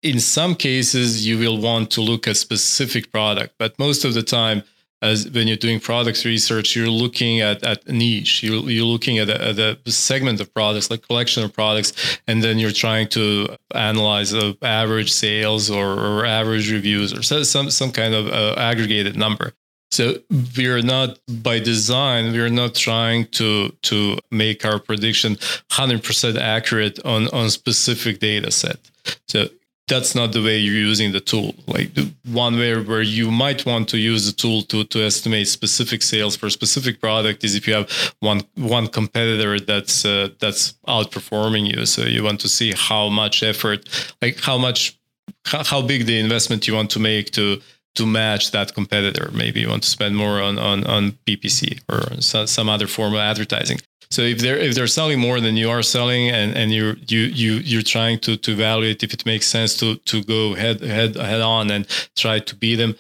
in 0.02 0.20
some 0.20 0.56
cases, 0.56 1.28
you 1.28 1.38
will 1.38 1.60
want 1.60 1.92
to 1.92 2.02
look 2.02 2.28
at 2.28 2.38
specific 2.38 3.12
product, 3.12 3.56
but 3.58 3.78
most 3.78 4.06
of 4.06 4.14
the 4.14 4.24
time, 4.24 4.64
as 5.06 5.30
when 5.30 5.48
you're 5.48 5.58
doing 5.68 5.80
products 5.80 6.26
research, 6.26 6.76
you're 6.76 6.90
looking 6.90 7.42
at, 7.42 7.64
at 7.64 7.88
niche. 7.88 8.44
You're, 8.44 8.70
you're 8.70 8.86
looking 8.86 9.20
at 9.20 9.30
a, 9.30 9.38
at 9.50 9.94
segment 9.94 10.42
of 10.42 10.54
products, 10.54 10.90
like 10.90 11.08
collection 11.08 11.44
of 11.44 11.54
products, 11.54 12.20
and 12.28 12.44
then 12.44 12.58
you're 12.60 12.72
trying 12.72 13.08
to 13.10 13.56
analyze 13.74 14.32
the 14.32 14.58
average 14.62 15.12
sales 15.12 15.70
or, 15.70 15.88
or 16.00 16.26
average 16.26 16.72
reviews 16.72 17.14
or 17.14 17.22
some 17.24 17.70
some 17.70 17.92
kind 17.92 18.14
of 18.14 18.28
uh, 18.28 18.56
aggregated 18.58 19.16
number. 19.16 19.54
So 19.92 20.16
we're 20.58 20.82
not 20.82 21.20
by 21.28 21.60
design, 21.60 22.34
we're 22.34 22.50
not 22.50 22.76
trying 22.76 23.28
to 23.40 23.70
to 23.90 24.18
make 24.32 24.66
our 24.66 24.80
prediction 24.80 25.36
100% 25.36 26.38
accurate 26.38 27.00
on 27.06 27.28
on 27.30 27.50
specific 27.50 28.20
data 28.20 28.52
set. 28.52 28.80
So 29.28 29.48
that's 29.88 30.16
not 30.16 30.32
the 30.32 30.42
way 30.42 30.58
you're 30.58 30.74
using 30.74 31.12
the 31.12 31.20
tool. 31.20 31.54
Like 31.68 31.94
the 31.94 32.12
one 32.26 32.58
way 32.58 32.76
where 32.82 33.04
you 33.04 33.30
might 33.30 33.66
want 33.66 33.88
to 33.90 33.98
use 33.98 34.26
the 34.26 34.32
tool 34.32 34.64
to, 34.64 34.84
to 34.86 35.04
estimate 35.04 35.48
specific 35.48 36.02
sales 36.02 36.36
for 36.36 36.48
a 36.48 36.52
specific 36.52 37.00
product 37.00 37.44
is 37.44 37.56
if 37.56 37.68
you 37.68 37.76
have 37.76 37.90
one 38.20 38.42
one 38.56 38.88
competitor 38.88 39.60
that's 39.60 40.04
uh, 40.04 40.30
that's 40.40 40.74
outperforming 40.88 41.72
you. 41.72 41.86
So 41.86 42.02
you 42.04 42.24
want 42.24 42.40
to 42.42 42.50
see 42.50 42.74
how 42.76 43.10
much 43.10 43.44
effort, 43.44 43.88
like 44.22 44.40
how 44.40 44.58
much, 44.58 44.98
how, 45.46 45.64
how 45.64 45.82
big 45.82 46.08
the 46.08 46.20
investment 46.20 46.68
you 46.68 46.74
want 46.74 46.90
to 46.92 47.00
make 47.00 47.32
to 47.32 47.62
to 47.96 48.06
match 48.06 48.52
that 48.52 48.74
competitor. 48.74 49.30
Maybe 49.34 49.62
you 49.62 49.70
want 49.70 49.84
to 49.84 49.90
spend 49.90 50.18
more 50.18 50.42
on 50.42 50.58
on, 50.58 50.84
on 50.86 51.12
PPC 51.28 51.82
or 51.90 52.22
some 52.22 52.70
other 52.70 52.88
form 52.88 53.14
of 53.14 53.20
advertising. 53.20 53.80
So 54.16 54.22
if 54.22 54.40
they're 54.40 54.58
if 54.58 54.76
they're 54.76 54.88
selling 55.00 55.20
more 55.20 55.42
than 55.42 55.58
you 55.58 55.70
are 55.70 55.84
selling, 55.84 56.30
and 56.30 56.56
and 56.56 56.72
you're 56.72 56.96
you 57.14 57.24
you 57.42 57.54
you're 57.72 57.90
trying 57.96 58.20
to 58.20 58.38
to 58.38 58.52
evaluate 58.54 59.04
if 59.04 59.14
it 59.14 59.26
makes 59.26 59.46
sense 59.46 59.76
to 59.82 59.98
to 60.12 60.24
go 60.24 60.56
head 60.56 60.80
head 60.80 61.18
head 61.18 61.42
on 61.42 61.70
and 61.70 61.86
try 62.16 62.40
to 62.40 62.56
beat 62.56 62.78
them, 62.78 62.96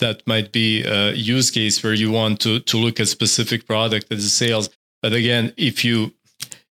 that 0.00 0.26
might 0.26 0.50
be 0.50 0.82
a 0.82 1.12
use 1.12 1.52
case 1.52 1.80
where 1.84 1.94
you 2.02 2.10
want 2.10 2.40
to 2.40 2.58
to 2.70 2.76
look 2.76 2.98
at 2.98 3.06
specific 3.06 3.64
product 3.64 4.10
as 4.10 4.24
a 4.24 4.28
sales. 4.28 4.70
But 5.02 5.12
again, 5.12 5.52
if 5.56 5.84
you 5.84 6.12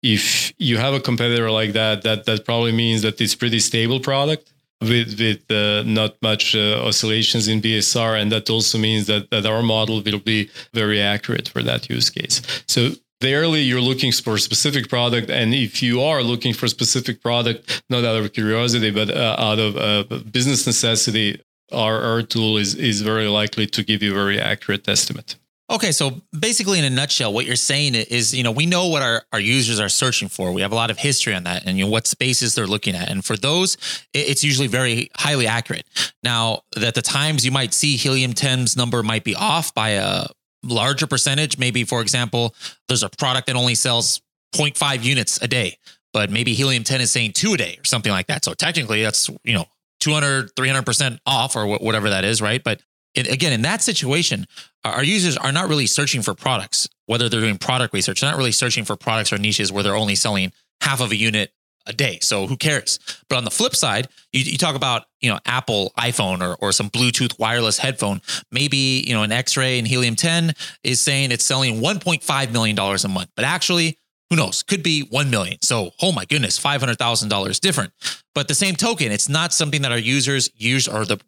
if 0.02 0.52
you 0.58 0.76
have 0.78 0.94
a 0.94 1.00
competitor 1.08 1.48
like 1.60 1.74
that, 1.74 2.02
that 2.02 2.24
that 2.24 2.44
probably 2.44 2.72
means 2.72 3.02
that 3.02 3.20
it's 3.20 3.36
pretty 3.36 3.60
stable 3.60 4.00
product 4.00 4.52
with 4.80 5.10
with 5.20 5.48
uh, 5.48 5.84
not 5.84 6.20
much 6.22 6.56
uh, 6.56 6.84
oscillations 6.88 7.46
in 7.46 7.62
BSR, 7.62 8.20
and 8.20 8.32
that 8.32 8.50
also 8.50 8.78
means 8.78 9.06
that 9.06 9.30
that 9.30 9.46
our 9.46 9.62
model 9.62 10.02
will 10.02 10.18
be 10.18 10.50
very 10.72 11.00
accurate 11.00 11.48
for 11.48 11.62
that 11.62 11.88
use 11.88 12.10
case. 12.10 12.42
So 12.66 12.94
Rarely 13.22 13.62
you're 13.62 13.80
looking 13.80 14.12
for 14.12 14.34
a 14.34 14.38
specific 14.38 14.88
product, 14.88 15.30
and 15.30 15.54
if 15.54 15.82
you 15.82 16.02
are 16.02 16.22
looking 16.22 16.52
for 16.52 16.66
a 16.66 16.68
specific 16.68 17.22
product, 17.22 17.82
not 17.88 18.04
out 18.04 18.16
of 18.16 18.32
curiosity, 18.32 18.90
but 18.90 19.10
uh, 19.10 19.36
out 19.38 19.58
of 19.58 19.76
uh, 19.76 20.18
business 20.30 20.66
necessity, 20.66 21.40
our, 21.72 22.00
our 22.02 22.22
tool 22.22 22.58
is 22.58 22.74
is 22.74 23.00
very 23.00 23.28
likely 23.28 23.66
to 23.66 23.82
give 23.82 24.02
you 24.02 24.12
a 24.12 24.14
very 24.14 24.38
accurate 24.38 24.86
estimate. 24.88 25.36
Okay, 25.70 25.92
so 25.92 26.20
basically, 26.38 26.78
in 26.78 26.84
a 26.84 26.90
nutshell, 26.90 27.32
what 27.32 27.46
you're 27.46 27.56
saying 27.56 27.94
is, 27.94 28.34
you 28.34 28.42
know, 28.42 28.52
we 28.52 28.66
know 28.66 28.88
what 28.88 29.00
our, 29.00 29.24
our 29.32 29.40
users 29.40 29.80
are 29.80 29.88
searching 29.88 30.28
for. 30.28 30.52
We 30.52 30.60
have 30.60 30.72
a 30.72 30.74
lot 30.74 30.90
of 30.90 30.98
history 30.98 31.34
on 31.34 31.44
that, 31.44 31.64
and 31.64 31.78
you 31.78 31.84
know 31.86 31.90
what 31.90 32.06
spaces 32.06 32.54
they're 32.54 32.66
looking 32.66 32.94
at. 32.94 33.08
And 33.08 33.24
for 33.24 33.34
those, 33.34 33.78
it's 34.12 34.44
usually 34.44 34.68
very 34.68 35.10
highly 35.16 35.46
accurate. 35.46 35.86
Now, 36.22 36.60
at 36.76 36.94
the 36.94 37.00
times 37.00 37.46
you 37.46 37.50
might 37.50 37.72
see 37.72 37.96
Helium 37.96 38.34
10's 38.34 38.76
number 38.76 39.02
might 39.02 39.24
be 39.24 39.34
off 39.34 39.72
by 39.72 39.90
a 39.90 40.26
larger 40.64 41.06
percentage. 41.06 41.58
Maybe, 41.58 41.84
for 41.84 42.00
example, 42.00 42.54
there's 42.88 43.02
a 43.02 43.10
product 43.10 43.46
that 43.46 43.56
only 43.56 43.74
sells 43.74 44.20
0.5 44.54 45.04
units 45.04 45.40
a 45.42 45.48
day, 45.48 45.78
but 46.12 46.30
maybe 46.30 46.54
Helium 46.54 46.84
10 46.84 47.00
is 47.00 47.10
saying 47.10 47.32
two 47.32 47.54
a 47.54 47.56
day 47.56 47.76
or 47.78 47.84
something 47.84 48.12
like 48.12 48.26
that. 48.28 48.44
So 48.44 48.54
technically, 48.54 49.02
that's, 49.02 49.28
you 49.44 49.54
know, 49.54 49.66
200, 50.00 50.54
300% 50.54 51.18
off 51.26 51.56
or 51.56 51.66
whatever 51.66 52.10
that 52.10 52.24
is, 52.24 52.42
right? 52.42 52.62
But 52.62 52.82
it, 53.14 53.30
again, 53.30 53.52
in 53.52 53.62
that 53.62 53.82
situation, 53.82 54.46
our 54.84 55.04
users 55.04 55.36
are 55.36 55.52
not 55.52 55.68
really 55.68 55.86
searching 55.86 56.22
for 56.22 56.34
products, 56.34 56.88
whether 57.06 57.28
they're 57.28 57.40
doing 57.40 57.58
product 57.58 57.94
research, 57.94 58.20
they're 58.20 58.30
not 58.30 58.36
really 58.36 58.52
searching 58.52 58.84
for 58.84 58.96
products 58.96 59.32
or 59.32 59.38
niches 59.38 59.72
where 59.72 59.82
they're 59.82 59.94
only 59.94 60.14
selling 60.14 60.52
half 60.80 61.00
of 61.00 61.12
a 61.12 61.16
unit 61.16 61.52
a 61.86 61.92
day. 61.92 62.18
So 62.22 62.46
who 62.46 62.56
cares? 62.56 62.98
But 63.28 63.36
on 63.36 63.44
the 63.44 63.50
flip 63.50 63.76
side, 63.76 64.08
you, 64.32 64.42
you 64.42 64.58
talk 64.58 64.74
about, 64.74 65.04
you 65.20 65.30
know, 65.30 65.38
Apple 65.46 65.92
iPhone 65.98 66.40
or, 66.40 66.56
or 66.56 66.72
some 66.72 66.90
Bluetooth 66.90 67.38
wireless 67.38 67.78
headphone. 67.78 68.20
Maybe, 68.50 69.04
you 69.06 69.14
know, 69.14 69.22
an 69.22 69.32
X-ray 69.32 69.78
and 69.78 69.86
Helium 69.86 70.16
10 70.16 70.52
is 70.82 71.00
saying 71.00 71.32
it's 71.32 71.44
selling 71.44 71.80
$1.5 71.80 72.52
million 72.52 72.78
a 72.78 73.08
month, 73.08 73.30
but 73.36 73.44
actually, 73.44 73.98
who 74.30 74.36
knows? 74.36 74.62
Could 74.62 74.82
be 74.82 75.02
1 75.02 75.30
million. 75.30 75.58
So, 75.60 75.90
oh 76.00 76.10
my 76.10 76.24
goodness, 76.24 76.58
$500,000 76.58 77.60
different. 77.60 77.92
But 78.34 78.48
the 78.48 78.54
same 78.54 78.74
token, 78.74 79.12
it's 79.12 79.28
not 79.28 79.52
something 79.52 79.82
that 79.82 79.92
our 79.92 79.98
users 79.98 80.50
use 80.56 80.88
or 80.88 81.04
the 81.04 81.20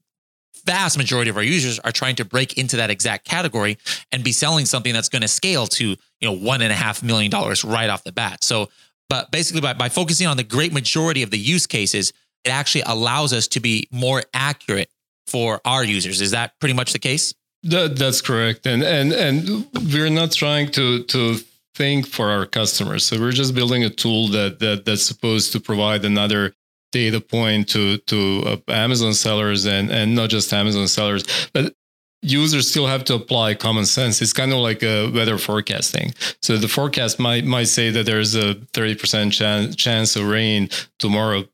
vast 0.65 0.99
majority 0.99 1.31
of 1.31 1.37
our 1.37 1.43
users 1.43 1.79
are 1.79 1.93
trying 1.93 2.17
to 2.17 2.25
break 2.25 2.59
into 2.59 2.77
that 2.77 2.91
exact 2.91 3.25
category 3.25 3.79
and 4.11 4.25
be 4.25 4.33
selling 4.33 4.67
something 4.67 4.93
that's 4.93 5.09
going 5.09 5.23
to 5.23 5.29
scale 5.29 5.67
to, 5.67 5.91
you 5.91 5.97
know, 6.23 6.33
one 6.33 6.61
and 6.61 6.73
a 6.73 6.77
half 6.77 7.03
million 7.03 7.31
dollars 7.31 7.65
right 7.65 7.89
off 7.89 8.03
the 8.03 8.13
bat. 8.13 8.43
So 8.43 8.69
but 9.09 9.31
basically, 9.31 9.61
by, 9.61 9.73
by 9.73 9.89
focusing 9.89 10.27
on 10.27 10.37
the 10.37 10.45
great 10.45 10.73
majority 10.73 11.23
of 11.23 11.31
the 11.31 11.39
use 11.39 11.67
cases, 11.67 12.13
it 12.45 12.51
actually 12.51 12.83
allows 12.83 13.33
us 13.33 13.49
to 13.49 13.61
be 13.61 13.89
more 13.91 14.23
accurate 14.35 14.91
for 15.27 15.61
our 15.65 15.85
users. 15.85 16.21
Is 16.21 16.31
that 16.31 16.59
pretty 16.61 16.75
much 16.75 16.93
the 16.93 16.99
case? 16.99 17.35
That, 17.65 17.97
that's 17.97 18.21
correct. 18.21 18.67
And 18.67 18.83
and 18.83 19.13
and 19.13 19.67
we're 19.93 20.11
not 20.11 20.33
trying 20.33 20.71
to 20.73 21.03
to 21.05 21.39
think 21.75 22.07
for 22.07 22.31
our 22.31 22.47
customers. 22.47 23.05
So 23.05 23.19
we're 23.19 23.33
just 23.33 23.55
building 23.55 23.85
a 23.85 23.91
tool 23.91 24.29
that 24.29 24.61
that 24.61 24.85
that's 24.85 25.03
supposed 25.03 25.53
to 25.53 25.61
provide 25.61 26.05
another 26.05 26.55
data 26.93 27.21
point 27.21 27.69
to 27.71 27.99
to 27.99 28.43
uh, 28.47 28.57
Amazon 28.69 29.15
sellers 29.15 29.67
and 29.67 29.91
and 29.91 30.15
not 30.15 30.31
just 30.31 30.53
Amazon 30.53 30.89
sellers, 30.89 31.25
but 31.53 31.75
users 32.23 32.69
still 32.69 32.87
have 32.87 33.05
to 33.05 33.15
apply 33.15 33.55
common 33.55 33.87
sense. 33.87 34.21
It's 34.21 34.33
kind 34.33 34.53
of 34.53 34.59
like 34.59 34.83
a 34.83 35.11
weather 35.11 35.39
forecasting. 35.39 36.15
So 36.43 36.57
the 36.57 36.69
forecast 36.69 37.19
might 37.19 37.45
might 37.45 37.69
say 37.69 37.91
that 37.91 38.07
there's 38.07 38.35
a 38.35 38.55
30% 38.55 39.33
chance, 39.33 39.77
chance 39.77 40.17
of 40.17 40.27
rain 40.27 40.69
tomorrow, 40.99 41.45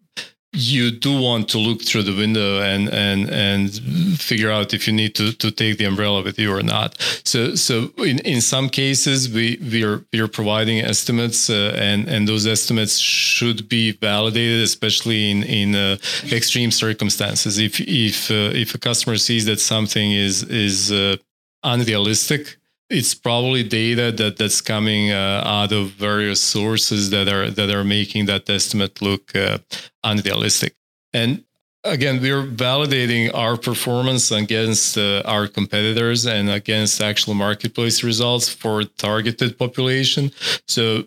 you 0.53 0.91
do 0.91 1.21
want 1.21 1.49
to 1.49 1.59
look 1.59 1.83
through 1.83 2.03
the 2.03 2.15
window 2.15 2.61
and 2.61 2.89
and 2.91 3.31
and 3.31 3.73
figure 4.21 4.51
out 4.51 4.75
if 4.75 4.87
you 4.87 4.93
need 4.93 5.15
to 5.15 5.33
to 5.33 5.51
take 5.51 5.79
the 5.79 5.85
umbrella 5.85 6.23
with 6.23 6.39
you 6.39 6.53
or 6.53 6.63
not. 6.63 7.01
So 7.25 7.55
so 7.55 7.91
in, 7.99 8.19
in 8.21 8.41
some 8.43 8.69
cases 8.69 9.31
we 9.31 9.59
we 9.71 9.83
are 9.83 10.05
we 10.13 10.21
are 10.21 10.29
providing 10.29 10.81
estimates 10.81 11.49
uh, 11.49 11.75
and 11.77 12.07
and 12.07 12.29
those 12.29 12.47
estimates 12.47 12.99
should 12.99 13.69
be 13.69 13.93
validated, 13.93 14.63
especially 14.63 15.31
in 15.31 15.43
in 15.43 15.75
uh, 15.75 15.97
extreme 16.31 16.71
circumstances. 16.71 17.59
If 17.59 17.81
if 17.81 18.31
uh, 18.31 18.53
if 18.55 18.75
a 18.75 18.79
customer 18.79 19.17
sees 19.17 19.47
that 19.47 19.61
something 19.61 20.13
is 20.13 20.43
is 20.45 20.93
uh, 20.93 21.17
unrealistic 21.65 22.59
it's 22.93 23.15
probably 23.15 23.63
data 23.63 24.13
that 24.13 24.37
that's 24.37 24.61
coming 24.61 25.11
uh, 25.11 25.43
out 25.45 25.73
of 25.73 25.91
various 25.91 26.41
sources 26.41 27.11
that 27.11 27.29
are 27.29 27.51
that 27.51 27.71
are 27.71 27.85
making 27.85 28.27
that 28.27 28.49
estimate 28.49 29.01
look 29.01 29.35
uh, 29.35 29.59
unrealistic. 30.05 30.75
And 31.13 31.45
again, 31.85 32.21
we're 32.21 32.47
validating 32.47 33.35
our 33.35 33.57
performance 33.57 34.31
against 34.31 34.99
uh, 34.99 35.23
our 35.25 35.49
competitors 35.49 36.27
and 36.27 36.51
against 36.51 37.01
actual 37.01 37.35
marketplace 37.35 38.03
results 38.03 38.49
for 38.49 38.85
targeted 38.85 39.59
population. 39.59 40.31
So 40.69 41.05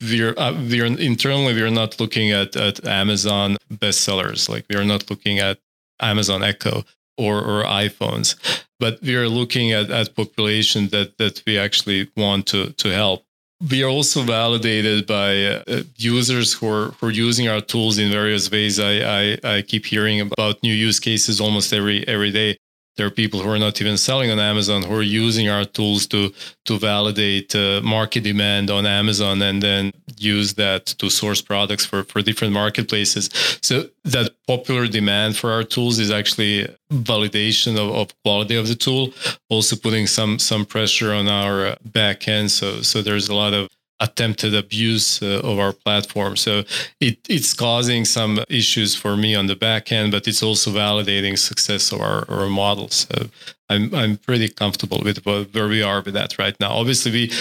we're 0.00 0.34
uh, 0.36 0.52
we're 0.52 0.86
internally 0.86 1.54
we're 1.54 1.70
not 1.70 2.00
looking 2.00 2.32
at 2.32 2.56
at 2.56 2.86
Amazon 2.86 3.56
bestsellers 3.72 4.48
like 4.48 4.64
we 4.68 4.76
are 4.76 4.84
not 4.84 5.08
looking 5.10 5.38
at 5.38 5.58
Amazon 6.00 6.42
Echo 6.42 6.84
or 7.16 7.38
or 7.38 7.64
iPhones, 7.64 8.36
but 8.78 9.00
we 9.02 9.14
are 9.16 9.28
looking 9.28 9.72
at 9.72 9.90
at 9.90 10.14
population 10.14 10.88
that 10.88 11.18
that 11.18 11.42
we 11.46 11.58
actually 11.58 12.08
want 12.16 12.46
to 12.46 12.72
to 12.72 12.88
help. 12.90 13.24
We 13.70 13.82
are 13.82 13.88
also 13.88 14.22
validated 14.22 15.06
by 15.06 15.44
uh, 15.44 15.82
users 15.96 16.52
who 16.52 16.68
are, 16.68 16.88
who 17.00 17.06
are 17.06 17.10
using 17.10 17.48
our 17.48 17.62
tools 17.62 17.96
in 17.96 18.12
various 18.12 18.50
ways. 18.50 18.78
I, 18.78 18.92
I, 19.00 19.38
I 19.42 19.62
keep 19.62 19.86
hearing 19.86 20.20
about 20.20 20.62
new 20.62 20.74
use 20.74 21.00
cases 21.00 21.40
almost 21.40 21.72
every 21.72 22.06
every 22.06 22.30
day 22.30 22.58
there 22.96 23.06
are 23.06 23.10
people 23.10 23.40
who 23.40 23.50
are 23.50 23.58
not 23.58 23.80
even 23.80 23.96
selling 23.96 24.30
on 24.30 24.38
Amazon 24.38 24.82
who 24.82 24.94
are 24.94 25.02
using 25.02 25.48
our 25.48 25.64
tools 25.64 26.06
to 26.08 26.32
to 26.64 26.78
validate 26.78 27.54
uh, 27.54 27.80
market 27.82 28.24
demand 28.24 28.70
on 28.70 28.86
Amazon 28.86 29.42
and 29.42 29.62
then 29.62 29.92
use 30.18 30.54
that 30.54 30.86
to 30.86 31.10
source 31.10 31.40
products 31.40 31.84
for 31.84 32.04
for 32.04 32.22
different 32.22 32.52
marketplaces. 32.52 33.30
So 33.62 33.88
that 34.04 34.30
popular 34.46 34.86
demand 34.86 35.36
for 35.36 35.50
our 35.52 35.62
tools 35.62 35.98
is 35.98 36.10
actually 36.10 36.68
validation 36.90 37.72
of, 37.74 37.94
of 37.94 38.22
quality 38.22 38.56
of 38.56 38.68
the 38.68 38.74
tool, 38.74 39.12
also 39.48 39.76
putting 39.76 40.06
some 40.06 40.38
some 40.38 40.64
pressure 40.64 41.12
on 41.12 41.28
our 41.28 41.76
back 41.84 42.28
end. 42.28 42.50
So 42.50 42.82
so 42.82 43.02
there's 43.02 43.28
a 43.28 43.34
lot 43.34 43.52
of 43.54 43.68
attempted 44.00 44.54
abuse 44.54 45.22
uh, 45.22 45.40
of 45.42 45.58
our 45.58 45.72
platform. 45.72 46.36
So 46.36 46.64
it, 47.00 47.18
it's 47.28 47.54
causing 47.54 48.04
some 48.04 48.40
issues 48.48 48.94
for 48.94 49.16
me 49.16 49.34
on 49.34 49.46
the 49.46 49.56
back 49.56 49.90
end, 49.90 50.12
but 50.12 50.28
it's 50.28 50.42
also 50.42 50.70
validating 50.70 51.38
success 51.38 51.92
of 51.92 52.00
our, 52.00 52.30
our 52.30 52.48
models. 52.48 53.06
So 53.10 53.28
I'm 53.68 53.94
I'm 53.94 54.16
pretty 54.16 54.48
comfortable 54.48 55.00
with 55.02 55.24
where 55.24 55.68
we 55.68 55.82
are 55.82 56.02
with 56.02 56.14
that 56.14 56.38
right 56.38 56.58
now. 56.60 56.72
Obviously, 56.72 57.10
we 57.10 57.32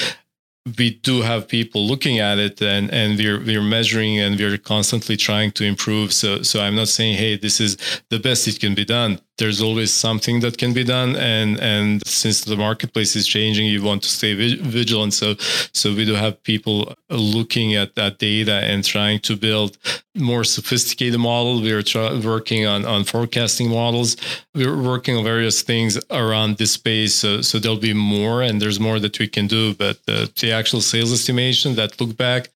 we 0.77 0.91
do 0.91 1.21
have 1.21 1.47
people 1.47 1.85
looking 1.85 2.19
at 2.19 2.39
it 2.39 2.61
and 2.61 2.91
and 2.91 3.17
we're 3.19 3.39
we're 3.39 3.61
measuring 3.61 4.19
and 4.19 4.39
we're 4.39 4.57
constantly 4.57 5.15
trying 5.15 5.51
to 5.51 5.63
improve 5.63 6.11
so 6.11 6.41
so 6.41 6.59
i'm 6.59 6.75
not 6.75 6.87
saying 6.87 7.15
hey 7.15 7.37
this 7.37 7.61
is 7.61 7.77
the 8.09 8.17
best 8.19 8.47
it 8.47 8.59
can 8.59 8.73
be 8.73 8.83
done 8.83 9.19
there's 9.37 9.61
always 9.61 9.91
something 9.91 10.39
that 10.39 10.57
can 10.57 10.73
be 10.73 10.83
done 10.83 11.15
and 11.15 11.59
and 11.59 12.05
since 12.07 12.41
the 12.41 12.55
marketplace 12.55 13.15
is 13.15 13.27
changing 13.27 13.65
you 13.67 13.83
want 13.83 14.01
to 14.03 14.09
stay 14.09 14.33
vigilant. 14.33 15.13
So 15.13 15.35
so 15.73 15.93
we 15.93 16.05
do 16.05 16.13
have 16.13 16.41
people 16.43 16.93
looking 17.09 17.75
at 17.75 17.95
that 17.95 18.17
data 18.17 18.55
and 18.63 18.83
trying 18.83 19.19
to 19.21 19.35
build 19.35 19.77
more 20.15 20.43
sophisticated 20.43 21.19
model. 21.19 21.61
We're 21.61 21.83
tra- 21.83 22.19
working 22.19 22.65
on 22.65 22.85
on 22.85 23.03
forecasting 23.03 23.69
models. 23.69 24.15
We're 24.53 24.81
working 24.81 25.17
on 25.17 25.23
various 25.23 25.61
things 25.61 25.99
around 26.09 26.57
this 26.57 26.73
space 26.73 27.15
so 27.15 27.41
so 27.41 27.59
there'll 27.59 27.77
be 27.77 27.93
more 27.93 28.41
and 28.41 28.61
there's 28.61 28.79
more 28.79 28.99
that 28.99 29.19
we 29.19 29.27
can 29.27 29.47
do. 29.47 29.73
But 29.73 29.97
uh, 30.07 30.27
the 30.39 30.51
actual 30.51 30.81
sales 30.81 31.11
estimation 31.11 31.75
that 31.75 31.99
look 31.99 32.15
back 32.15 32.49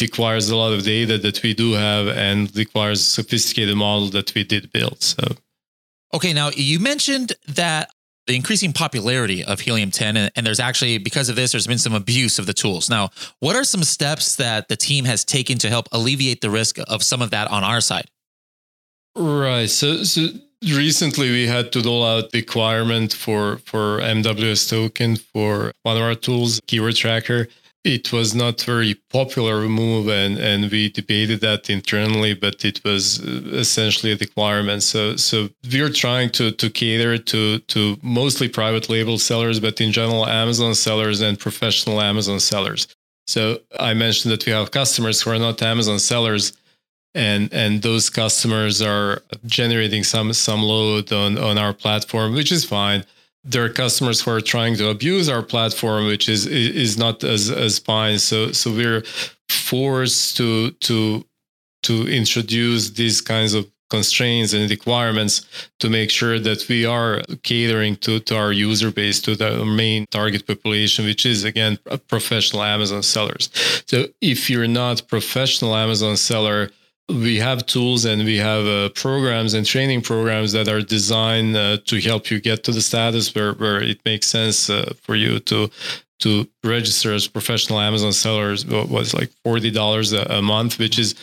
requires 0.00 0.50
a 0.50 0.56
lot 0.56 0.72
of 0.72 0.84
data 0.84 1.18
that 1.18 1.42
we 1.42 1.54
do 1.54 1.72
have 1.72 2.08
and 2.08 2.54
requires 2.56 3.00
a 3.00 3.04
sophisticated 3.04 3.76
model 3.76 4.08
that 4.08 4.34
we 4.34 4.42
did 4.42 4.72
build. 4.72 5.00
So 5.02 5.22
Okay, 6.14 6.32
now 6.32 6.50
you 6.54 6.78
mentioned 6.78 7.32
that 7.48 7.90
the 8.28 8.36
increasing 8.36 8.72
popularity 8.72 9.44
of 9.44 9.58
Helium 9.58 9.90
10, 9.90 10.16
and, 10.16 10.30
and, 10.36 10.46
there's 10.46 10.60
actually, 10.60 10.96
because 10.98 11.28
of 11.28 11.34
this, 11.34 11.50
there's 11.50 11.66
been 11.66 11.76
some 11.76 11.92
abuse 11.92 12.38
of 12.38 12.46
the 12.46 12.54
tools. 12.54 12.88
Now, 12.88 13.10
what 13.40 13.56
are 13.56 13.64
some 13.64 13.82
steps 13.82 14.36
that 14.36 14.68
the 14.68 14.76
team 14.76 15.04
has 15.06 15.24
taken 15.24 15.58
to 15.58 15.68
help 15.68 15.88
alleviate 15.90 16.40
the 16.40 16.50
risk 16.50 16.78
of 16.86 17.02
some 17.02 17.20
of 17.20 17.30
that 17.30 17.48
on 17.50 17.64
our 17.64 17.80
side? 17.80 18.08
Right. 19.16 19.68
So, 19.68 20.04
so 20.04 20.28
recently 20.62 21.30
we 21.30 21.48
had 21.48 21.72
to 21.72 21.80
roll 21.80 22.06
out 22.06 22.30
the 22.30 22.38
requirement 22.38 23.12
for, 23.12 23.58
for 23.58 23.98
MWS 23.98 24.70
token 24.70 25.16
for 25.16 25.72
one 25.82 25.96
of 25.96 26.02
our 26.02 26.14
tools, 26.14 26.60
Keyword 26.68 26.94
Tracker 26.94 27.48
it 27.84 28.12
was 28.12 28.34
not 28.34 28.62
very 28.62 28.94
popular 29.10 29.68
move 29.68 30.08
and, 30.08 30.38
and 30.38 30.70
we 30.70 30.88
debated 30.88 31.40
that 31.42 31.68
internally 31.68 32.32
but 32.32 32.64
it 32.64 32.82
was 32.82 33.20
uh, 33.20 33.42
essentially 33.52 34.12
a 34.12 34.16
requirement. 34.16 34.82
So 34.82 35.16
so 35.16 35.50
we 35.70 35.80
are 35.82 35.90
trying 35.90 36.30
to 36.30 36.50
to 36.50 36.70
cater 36.70 37.18
to 37.18 37.58
to 37.58 37.96
mostly 38.02 38.48
private 38.48 38.88
label 38.88 39.18
sellers 39.18 39.60
but 39.60 39.80
in 39.80 39.92
general 39.92 40.26
amazon 40.26 40.74
sellers 40.74 41.20
and 41.20 41.38
professional 41.38 42.00
amazon 42.00 42.40
sellers. 42.40 42.88
So 43.26 43.60
i 43.78 43.92
mentioned 43.94 44.32
that 44.32 44.46
we 44.46 44.52
have 44.52 44.70
customers 44.70 45.20
who 45.22 45.30
are 45.30 45.38
not 45.38 45.60
amazon 45.62 45.98
sellers 45.98 46.54
and 47.14 47.52
and 47.52 47.82
those 47.82 48.08
customers 48.08 48.80
are 48.80 49.22
generating 49.44 50.04
some 50.04 50.32
some 50.32 50.62
load 50.62 51.12
on 51.12 51.36
on 51.38 51.58
our 51.58 51.74
platform 51.74 52.32
which 52.32 52.50
is 52.50 52.64
fine 52.64 53.04
there 53.44 53.64
are 53.64 53.68
customers 53.68 54.20
who 54.20 54.30
are 54.30 54.40
trying 54.40 54.76
to 54.76 54.88
abuse 54.88 55.28
our 55.28 55.42
platform, 55.42 56.06
which 56.06 56.28
is 56.28 56.46
is 56.46 56.96
not 56.96 57.22
as 57.24 57.50
as 57.50 57.78
fine. 57.78 58.18
So 58.18 58.52
so 58.52 58.70
we're 58.72 59.02
forced 59.48 60.36
to 60.38 60.70
to 60.70 61.24
to 61.82 62.08
introduce 62.08 62.90
these 62.90 63.20
kinds 63.20 63.52
of 63.54 63.70
constraints 63.90 64.54
and 64.54 64.68
requirements 64.70 65.46
to 65.78 65.88
make 65.88 66.10
sure 66.10 66.38
that 66.38 66.66
we 66.68 66.86
are 66.86 67.22
catering 67.42 67.94
to, 67.96 68.18
to 68.18 68.36
our 68.36 68.50
user 68.50 68.90
base, 68.90 69.20
to 69.20 69.36
the 69.36 69.64
main 69.64 70.06
target 70.10 70.46
population, 70.46 71.04
which 71.04 71.26
is 71.26 71.44
again 71.44 71.78
professional 72.08 72.62
Amazon 72.62 73.02
sellers. 73.02 73.50
So 73.86 74.06
if 74.20 74.48
you're 74.50 74.66
not 74.66 75.06
professional 75.06 75.76
Amazon 75.76 76.16
seller, 76.16 76.70
we 77.08 77.38
have 77.38 77.66
tools 77.66 78.04
and 78.04 78.24
we 78.24 78.38
have 78.38 78.66
uh, 78.66 78.88
programs 78.90 79.54
and 79.54 79.66
training 79.66 80.00
programs 80.00 80.52
that 80.52 80.68
are 80.68 80.80
designed 80.80 81.54
uh, 81.56 81.76
to 81.84 82.00
help 82.00 82.30
you 82.30 82.40
get 82.40 82.64
to 82.64 82.72
the 82.72 82.80
status 82.80 83.34
where, 83.34 83.52
where 83.54 83.82
it 83.82 84.00
makes 84.04 84.26
sense 84.26 84.70
uh, 84.70 84.92
for 85.02 85.14
you 85.14 85.38
to 85.40 85.70
to 86.20 86.48
register 86.62 87.12
as 87.12 87.26
professional 87.26 87.80
Amazon 87.80 88.12
sellers 88.12 88.64
was 88.64 89.12
like 89.12 89.30
forty 89.42 89.70
dollars 89.70 90.12
a 90.12 90.40
month, 90.40 90.78
which 90.78 90.98
is 90.98 91.14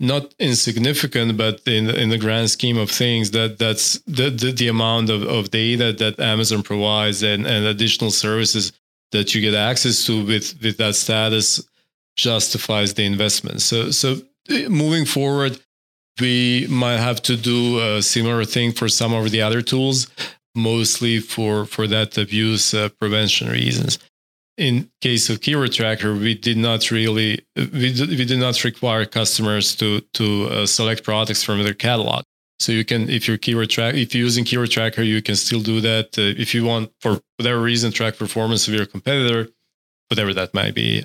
not 0.00 0.34
insignificant, 0.38 1.36
but 1.36 1.60
in 1.66 1.88
in 1.88 2.08
the 2.08 2.18
grand 2.18 2.50
scheme 2.50 2.78
of 2.78 2.90
things, 2.90 3.30
that 3.32 3.58
that's 3.58 3.98
the 4.06 4.30
the, 4.30 4.50
the 4.50 4.68
amount 4.68 5.10
of, 5.10 5.22
of 5.22 5.50
data 5.50 5.92
that 5.92 6.18
Amazon 6.18 6.62
provides 6.62 7.22
and, 7.22 7.46
and 7.46 7.66
additional 7.66 8.10
services 8.10 8.72
that 9.12 9.34
you 9.34 9.40
get 9.40 9.54
access 9.54 10.04
to 10.06 10.24
with 10.24 10.60
with 10.62 10.78
that 10.78 10.94
status 10.94 11.62
justifies 12.16 12.94
the 12.94 13.04
investment. 13.04 13.60
So 13.62 13.90
so 13.90 14.22
moving 14.48 15.04
forward, 15.04 15.58
we 16.20 16.66
might 16.68 16.98
have 16.98 17.22
to 17.22 17.36
do 17.36 17.80
a 17.80 18.02
similar 18.02 18.44
thing 18.44 18.72
for 18.72 18.88
some 18.88 19.12
of 19.12 19.30
the 19.30 19.42
other 19.42 19.62
tools, 19.62 20.08
mostly 20.54 21.18
for, 21.18 21.64
for 21.64 21.86
that 21.86 22.18
abuse 22.18 22.74
uh, 22.74 22.88
prevention 23.00 23.48
reasons. 23.48 23.98
In 24.58 24.90
case 25.00 25.30
of 25.30 25.40
keyword 25.40 25.72
tracker, 25.72 26.14
we 26.14 26.34
did 26.34 26.58
not 26.58 26.90
really 26.90 27.44
we 27.56 27.94
we 28.18 28.24
did 28.24 28.38
not 28.38 28.62
require 28.64 29.06
customers 29.06 29.74
to 29.76 30.00
to 30.12 30.48
uh, 30.48 30.66
select 30.66 31.04
products 31.04 31.42
from 31.42 31.62
their 31.62 31.72
catalog. 31.72 32.22
So 32.60 32.70
you 32.70 32.84
can, 32.84 33.08
if 33.10 33.26
you're 33.26 33.38
keyword 33.38 33.70
track, 33.70 33.94
if 33.94 34.14
you're 34.14 34.24
using 34.24 34.44
keyword 34.44 34.70
tracker, 34.70 35.02
you 35.02 35.20
can 35.20 35.36
still 35.36 35.62
do 35.62 35.80
that. 35.80 36.16
Uh, 36.16 36.40
if 36.40 36.54
you 36.54 36.64
want, 36.64 36.92
for 37.00 37.20
whatever 37.36 37.60
reason, 37.60 37.90
track 37.90 38.16
performance 38.16 38.68
of 38.68 38.74
your 38.74 38.86
competitor, 38.86 39.48
whatever 40.08 40.32
that 40.34 40.54
might 40.54 40.74
be, 40.74 41.04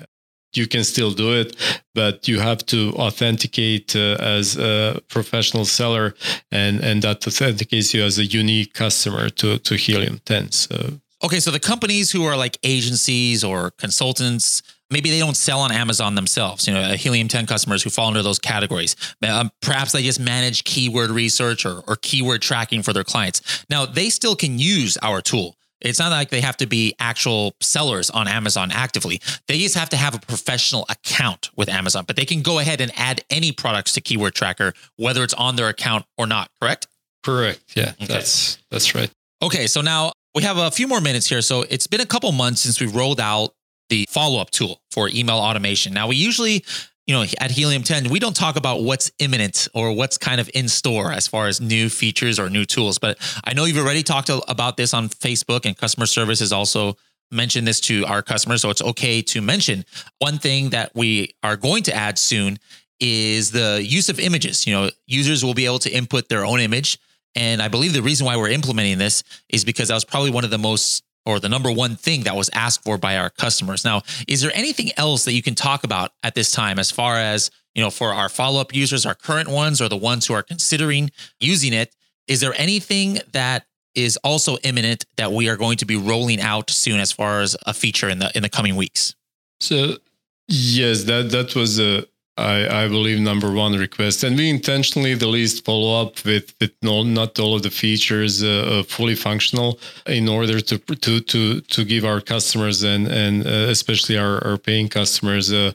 you 0.54 0.66
can 0.66 0.84
still 0.84 1.10
do 1.10 1.32
it, 1.32 1.56
but 1.94 2.28
you 2.28 2.38
have 2.40 2.64
to 2.66 2.92
authenticate 2.94 3.94
uh, 3.94 4.16
as 4.20 4.56
a 4.56 5.00
professional 5.08 5.64
seller, 5.64 6.14
and 6.50 6.80
and 6.80 7.02
that 7.02 7.26
authenticates 7.26 7.94
you 7.94 8.02
as 8.02 8.18
a 8.18 8.24
unique 8.24 8.72
customer 8.72 9.28
to 9.30 9.58
to 9.58 9.76
Helium 9.76 10.20
10. 10.24 10.52
So 10.52 11.00
okay, 11.24 11.40
so 11.40 11.50
the 11.50 11.60
companies 11.60 12.10
who 12.10 12.24
are 12.24 12.36
like 12.36 12.58
agencies 12.62 13.44
or 13.44 13.70
consultants. 13.72 14.62
Maybe 14.90 15.10
they 15.10 15.18
don't 15.18 15.36
sell 15.36 15.60
on 15.60 15.70
Amazon 15.70 16.14
themselves. 16.14 16.66
You 16.66 16.72
know, 16.72 16.94
Helium 16.94 17.28
10 17.28 17.44
customers 17.44 17.82
who 17.82 17.90
fall 17.90 18.08
into 18.08 18.22
those 18.22 18.38
categories. 18.38 18.96
Um, 19.22 19.50
perhaps 19.60 19.92
they 19.92 20.02
just 20.02 20.18
manage 20.18 20.64
keyword 20.64 21.10
research 21.10 21.66
or, 21.66 21.82
or 21.86 21.96
keyword 21.96 22.40
tracking 22.40 22.82
for 22.82 22.94
their 22.94 23.04
clients. 23.04 23.66
Now, 23.68 23.84
they 23.84 24.08
still 24.08 24.34
can 24.34 24.58
use 24.58 24.96
our 25.02 25.20
tool 25.20 25.57
it's 25.80 25.98
not 25.98 26.10
like 26.10 26.30
they 26.30 26.40
have 26.40 26.56
to 26.58 26.66
be 26.66 26.94
actual 26.98 27.54
sellers 27.60 28.10
on 28.10 28.28
Amazon 28.28 28.70
actively. 28.72 29.20
They 29.46 29.58
just 29.58 29.76
have 29.76 29.88
to 29.90 29.96
have 29.96 30.14
a 30.14 30.18
professional 30.18 30.86
account 30.88 31.50
with 31.56 31.68
Amazon, 31.68 32.04
but 32.06 32.16
they 32.16 32.24
can 32.24 32.42
go 32.42 32.58
ahead 32.58 32.80
and 32.80 32.92
add 32.96 33.22
any 33.30 33.52
products 33.52 33.92
to 33.94 34.00
Keyword 34.00 34.34
Tracker, 34.34 34.72
whether 34.96 35.22
it's 35.22 35.34
on 35.34 35.56
their 35.56 35.68
account 35.68 36.04
or 36.16 36.26
not, 36.26 36.50
correct? 36.60 36.88
Correct. 37.24 37.60
Yeah, 37.74 37.92
okay. 38.02 38.06
that's 38.06 38.58
that's 38.70 38.94
right. 38.94 39.10
Okay, 39.42 39.66
so 39.66 39.80
now 39.80 40.12
we 40.34 40.42
have 40.42 40.58
a 40.58 40.70
few 40.70 40.88
more 40.88 41.00
minutes 41.00 41.28
here. 41.28 41.42
So 41.42 41.62
it's 41.68 41.86
been 41.86 42.00
a 42.00 42.06
couple 42.06 42.30
months 42.32 42.60
since 42.60 42.80
we 42.80 42.86
rolled 42.86 43.20
out 43.20 43.54
the 43.88 44.06
follow-up 44.10 44.50
tool 44.50 44.80
for 44.90 45.08
email 45.08 45.36
automation. 45.36 45.94
Now 45.94 46.08
we 46.08 46.16
usually 46.16 46.64
you 47.08 47.14
know, 47.14 47.24
at 47.40 47.50
Helium 47.50 47.82
10, 47.82 48.10
we 48.10 48.18
don't 48.18 48.36
talk 48.36 48.56
about 48.56 48.82
what's 48.82 49.10
imminent 49.18 49.66
or 49.72 49.92
what's 49.92 50.18
kind 50.18 50.42
of 50.42 50.50
in 50.52 50.68
store 50.68 51.10
as 51.10 51.26
far 51.26 51.48
as 51.48 51.58
new 51.58 51.88
features 51.88 52.38
or 52.38 52.50
new 52.50 52.66
tools. 52.66 52.98
But 52.98 53.16
I 53.44 53.54
know 53.54 53.64
you've 53.64 53.78
already 53.78 54.02
talked 54.02 54.30
about 54.46 54.76
this 54.76 54.92
on 54.92 55.08
Facebook, 55.08 55.64
and 55.64 55.74
customer 55.74 56.04
service 56.04 56.40
has 56.40 56.52
also 56.52 56.98
mentioned 57.30 57.66
this 57.66 57.80
to 57.80 58.04
our 58.04 58.20
customers. 58.20 58.60
So 58.60 58.68
it's 58.68 58.82
okay 58.82 59.22
to 59.22 59.40
mention 59.40 59.86
one 60.18 60.36
thing 60.36 60.68
that 60.70 60.94
we 60.94 61.34
are 61.42 61.56
going 61.56 61.82
to 61.84 61.94
add 61.94 62.18
soon 62.18 62.58
is 63.00 63.52
the 63.52 63.82
use 63.82 64.10
of 64.10 64.20
images. 64.20 64.66
You 64.66 64.74
know, 64.74 64.90
users 65.06 65.42
will 65.42 65.54
be 65.54 65.64
able 65.64 65.78
to 65.80 65.90
input 65.90 66.28
their 66.28 66.44
own 66.44 66.60
image. 66.60 66.98
And 67.34 67.62
I 67.62 67.68
believe 67.68 67.94
the 67.94 68.02
reason 68.02 68.26
why 68.26 68.36
we're 68.36 68.50
implementing 68.50 68.98
this 68.98 69.22
is 69.48 69.64
because 69.64 69.88
that 69.88 69.94
was 69.94 70.04
probably 70.04 70.30
one 70.30 70.44
of 70.44 70.50
the 70.50 70.58
most 70.58 71.04
or 71.28 71.38
the 71.38 71.48
number 71.48 71.70
one 71.70 71.94
thing 71.94 72.22
that 72.22 72.34
was 72.34 72.48
asked 72.54 72.82
for 72.82 72.96
by 72.96 73.18
our 73.18 73.28
customers. 73.28 73.84
Now, 73.84 74.00
is 74.26 74.40
there 74.40 74.50
anything 74.54 74.92
else 74.96 75.26
that 75.26 75.34
you 75.34 75.42
can 75.42 75.54
talk 75.54 75.84
about 75.84 76.12
at 76.22 76.34
this 76.34 76.50
time 76.50 76.78
as 76.78 76.90
far 76.90 77.16
as, 77.16 77.50
you 77.74 77.82
know, 77.82 77.90
for 77.90 78.14
our 78.14 78.30
follow-up 78.30 78.74
users, 78.74 79.04
our 79.04 79.14
current 79.14 79.46
ones 79.46 79.82
or 79.82 79.90
the 79.90 79.96
ones 79.96 80.26
who 80.26 80.32
are 80.32 80.42
considering 80.42 81.10
using 81.38 81.74
it, 81.74 81.94
is 82.28 82.40
there 82.40 82.54
anything 82.56 83.18
that 83.32 83.66
is 83.94 84.16
also 84.24 84.56
imminent 84.64 85.04
that 85.18 85.30
we 85.30 85.50
are 85.50 85.56
going 85.58 85.76
to 85.76 85.84
be 85.84 85.96
rolling 85.96 86.40
out 86.40 86.70
soon 86.70 86.98
as 86.98 87.12
far 87.12 87.42
as 87.42 87.54
a 87.66 87.74
feature 87.74 88.08
in 88.08 88.20
the 88.20 88.32
in 88.34 88.42
the 88.42 88.48
coming 88.48 88.74
weeks? 88.74 89.14
So 89.60 89.98
yes, 90.46 91.04
that 91.04 91.30
that 91.30 91.54
was 91.54 91.78
a 91.78 92.06
I, 92.38 92.84
I 92.84 92.88
believe 92.88 93.18
number 93.18 93.50
one 93.50 93.76
request, 93.76 94.22
and 94.22 94.36
we 94.36 94.48
intentionally 94.48 95.14
the 95.14 95.26
least 95.26 95.64
follow 95.64 96.00
up 96.02 96.24
with 96.24 96.54
with 96.60 96.72
no, 96.82 97.02
not 97.02 97.38
all 97.40 97.56
of 97.56 97.62
the 97.62 97.70
features 97.70 98.44
uh, 98.44 98.48
uh, 98.48 98.82
fully 98.84 99.16
functional 99.16 99.80
in 100.06 100.28
order 100.28 100.60
to 100.60 100.78
to 100.78 101.20
to 101.20 101.60
to 101.60 101.84
give 101.84 102.04
our 102.04 102.20
customers 102.20 102.84
and 102.84 103.08
and 103.08 103.44
uh, 103.44 103.50
especially 103.68 104.16
our, 104.16 104.44
our 104.46 104.56
paying 104.56 104.88
customers 104.88 105.52
uh, 105.52 105.72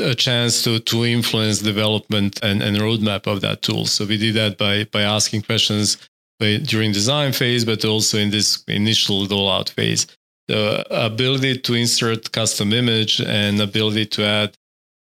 a 0.00 0.14
chance 0.14 0.64
to 0.64 0.80
to 0.80 1.04
influence 1.04 1.60
development 1.60 2.40
and, 2.42 2.62
and 2.62 2.78
roadmap 2.78 3.28
of 3.28 3.40
that 3.42 3.62
tool. 3.62 3.86
So 3.86 4.04
we 4.04 4.18
did 4.18 4.34
that 4.34 4.58
by 4.58 4.84
by 4.84 5.02
asking 5.02 5.42
questions 5.42 5.98
by, 6.40 6.56
during 6.56 6.90
design 6.90 7.32
phase, 7.32 7.64
but 7.64 7.84
also 7.84 8.18
in 8.18 8.30
this 8.30 8.64
initial 8.66 9.28
rollout 9.28 9.70
phase. 9.70 10.08
The 10.48 10.84
ability 10.90 11.58
to 11.58 11.74
insert 11.74 12.32
custom 12.32 12.72
image 12.72 13.20
and 13.20 13.60
ability 13.60 14.06
to 14.06 14.24
add 14.24 14.56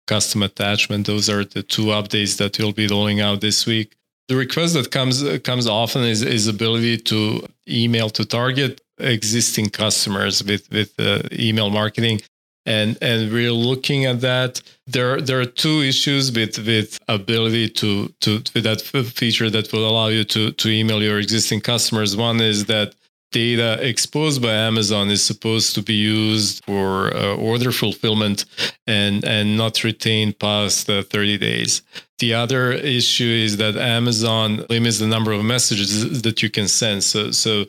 custom 0.07 0.42
attachment. 0.42 1.07
Those 1.07 1.29
are 1.29 1.45
the 1.45 1.62
two 1.62 1.87
updates 1.87 2.37
that 2.38 2.59
we'll 2.59 2.73
be 2.73 2.87
rolling 2.87 3.21
out 3.21 3.40
this 3.40 3.66
week. 3.66 3.97
The 4.29 4.37
request 4.37 4.75
that 4.75 4.90
comes 4.90 5.23
comes 5.40 5.66
often 5.66 6.03
is, 6.03 6.23
is 6.23 6.49
ability 6.49 6.99
to 7.11 7.47
email 7.69 8.11
to 8.11 8.25
target 8.25 8.81
existing 8.99 9.71
customers 9.71 10.42
with 10.42 10.71
with 10.71 10.99
uh, 10.99 11.23
email 11.33 11.71
marketing 11.71 12.21
and 12.66 12.99
and 13.01 13.33
we're 13.33 13.53
looking 13.53 14.05
at 14.05 14.21
that 14.21 14.61
there 14.87 15.21
there 15.21 15.40
are 15.40 15.47
two 15.47 15.81
issues 15.83 16.33
with 16.33 16.59
with 16.59 16.99
ability 17.09 17.69
to 17.69 18.09
to 18.21 18.42
with 18.55 18.64
that 18.64 18.81
feature 18.81 19.49
that 19.49 19.73
will 19.73 19.88
allow 19.88 20.09
you 20.09 20.25
to 20.25 20.51
to 20.53 20.69
email 20.69 21.03
your 21.03 21.19
existing 21.19 21.61
customers 21.61 22.16
one 22.16 22.40
is 22.40 22.66
that 22.66 22.95
data 23.32 23.78
exposed 23.86 24.40
by 24.40 24.52
Amazon 24.52 25.10
is 25.10 25.22
supposed 25.24 25.74
to 25.74 25.82
be 25.82 25.94
used 25.94 26.64
for 26.64 27.14
uh, 27.16 27.34
order 27.36 27.72
fulfillment 27.72 28.44
and 28.86 29.24
and 29.24 29.56
not 29.56 29.84
retained 29.84 30.38
past 30.38 30.88
uh, 30.88 31.02
30 31.02 31.38
days. 31.38 31.82
The 32.18 32.34
other 32.34 32.72
issue 32.72 33.24
is 33.44 33.58
that 33.58 33.76
Amazon 33.76 34.64
limits 34.70 34.98
the 34.98 35.06
number 35.06 35.32
of 35.32 35.44
messages 35.44 36.22
that 36.22 36.42
you 36.42 36.50
can 36.50 36.68
send. 36.68 37.04
So 37.04 37.30
so 37.30 37.66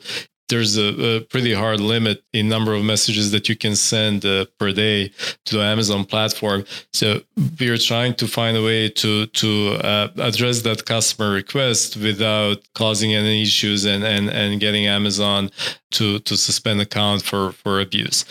there's 0.48 0.76
a, 0.76 1.16
a, 1.16 1.20
pretty 1.20 1.52
hard 1.52 1.80
limit 1.80 2.22
in 2.32 2.48
number 2.48 2.72
of 2.74 2.82
messages 2.82 3.30
that 3.32 3.48
you 3.48 3.56
can 3.56 3.76
send 3.76 4.24
uh, 4.24 4.46
per 4.58 4.72
day 4.72 5.12
to 5.44 5.56
the 5.56 5.62
Amazon 5.62 6.04
platform. 6.04 6.64
So 6.92 7.20
we 7.60 7.68
are 7.68 7.76
trying 7.76 8.14
to 8.14 8.26
find 8.26 8.56
a 8.56 8.62
way 8.62 8.88
to 8.88 9.26
to 9.26 9.78
uh, 9.82 10.08
address 10.18 10.62
that 10.62 10.84
customer 10.86 11.30
request 11.30 11.96
without 11.96 12.58
causing 12.74 13.14
any 13.14 13.42
issues 13.42 13.84
and 13.84 14.04
and 14.04 14.28
and 14.30 14.60
getting 14.60 14.86
Amazon 14.86 15.50
to 15.92 16.18
to 16.20 16.36
suspend 16.36 16.80
account 16.80 17.22
for 17.22 17.52
for 17.52 17.80
abuse. 17.80 18.24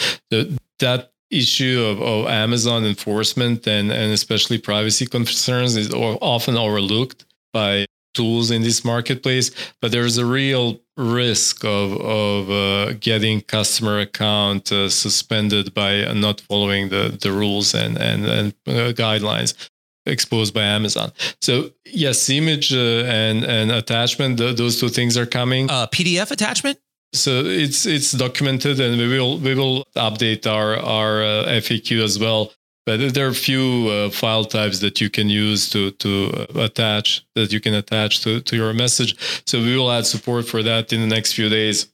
That 0.79 1.11
issue 1.29 1.83
of, 1.83 2.01
of 2.01 2.27
Amazon 2.27 2.85
enforcement 2.85 3.67
and 3.67 3.91
and 3.91 4.11
especially 4.11 4.57
privacy 4.57 5.05
concerns 5.05 5.75
is 5.75 5.93
often 5.93 6.57
overlooked 6.57 7.25
by 7.53 7.85
tools 8.13 8.49
in 8.49 8.63
this 8.63 8.83
marketplace, 8.83 9.51
but 9.79 9.91
there's 9.91 10.17
a 10.17 10.25
real 10.25 10.79
risk 10.97 11.63
of 11.63 11.93
of 12.01 12.49
uh, 12.49 12.93
getting 12.99 13.41
customer 13.41 13.99
account 13.99 14.71
uh, 14.71 14.89
suspended 14.89 15.73
by 15.73 16.11
not 16.13 16.41
following 16.41 16.89
the 16.89 17.17
the 17.21 17.31
rules 17.31 17.73
and 17.73 17.97
and 17.97 18.25
and 18.25 18.53
uh, 18.67 18.91
guidelines 18.93 19.53
exposed 20.05 20.53
by 20.53 20.63
Amazon. 20.63 21.11
So 21.41 21.71
yes, 21.85 22.29
image 22.29 22.73
uh, 22.73 23.03
and 23.05 23.43
and 23.43 23.71
attachment, 23.71 24.39
th- 24.39 24.57
those 24.57 24.79
two 24.79 24.89
things 24.89 25.17
are 25.17 25.25
coming. 25.25 25.69
Uh, 25.69 25.87
PDF 25.87 26.31
attachment. 26.31 26.79
So 27.13 27.45
it's 27.45 27.85
it's 27.85 28.11
documented, 28.11 28.79
and 28.79 28.97
we 28.97 29.07
will 29.07 29.37
we 29.37 29.53
will 29.55 29.85
update 29.95 30.45
our 30.47 30.77
our 30.77 31.23
uh, 31.23 31.45
FAQ 31.61 32.03
as 32.03 32.19
well 32.19 32.51
but 32.87 33.13
there 33.13 33.25
are 33.25 33.31
a 33.31 33.45
few 33.49 33.89
uh, 33.89 34.09
file 34.09 34.45
types 34.45 34.79
that 34.79 35.01
you 35.01 35.09
can 35.09 35.29
use 35.29 35.69
to 35.71 35.91
to 35.91 36.31
uh, 36.33 36.61
attach 36.61 37.25
that 37.35 37.51
you 37.51 37.59
can 37.59 37.73
attach 37.73 38.21
to, 38.23 38.39
to 38.39 38.55
your 38.55 38.73
message. 38.73 39.11
So 39.45 39.59
we 39.59 39.75
will 39.75 39.91
add 39.91 40.05
support 40.05 40.47
for 40.47 40.63
that 40.63 40.93
in 40.93 41.01
the 41.01 41.15
next 41.15 41.33
few 41.33 41.49
days, 41.49 41.87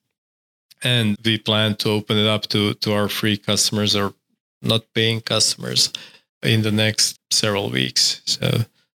and 0.83 1.17
we 1.25 1.39
plan 1.39 1.75
to 1.77 1.89
open 1.89 2.17
it 2.17 2.27
up 2.27 2.43
to 2.49 2.75
to 2.75 2.93
our 2.93 3.09
free 3.09 3.37
customers 3.37 3.95
or 3.95 4.13
not 4.61 4.83
paying 4.93 5.21
customers 5.21 5.91
in 6.43 6.61
the 6.61 6.71
next 6.71 7.19
several 7.31 7.71
weeks. 7.71 8.21
So 8.25 8.47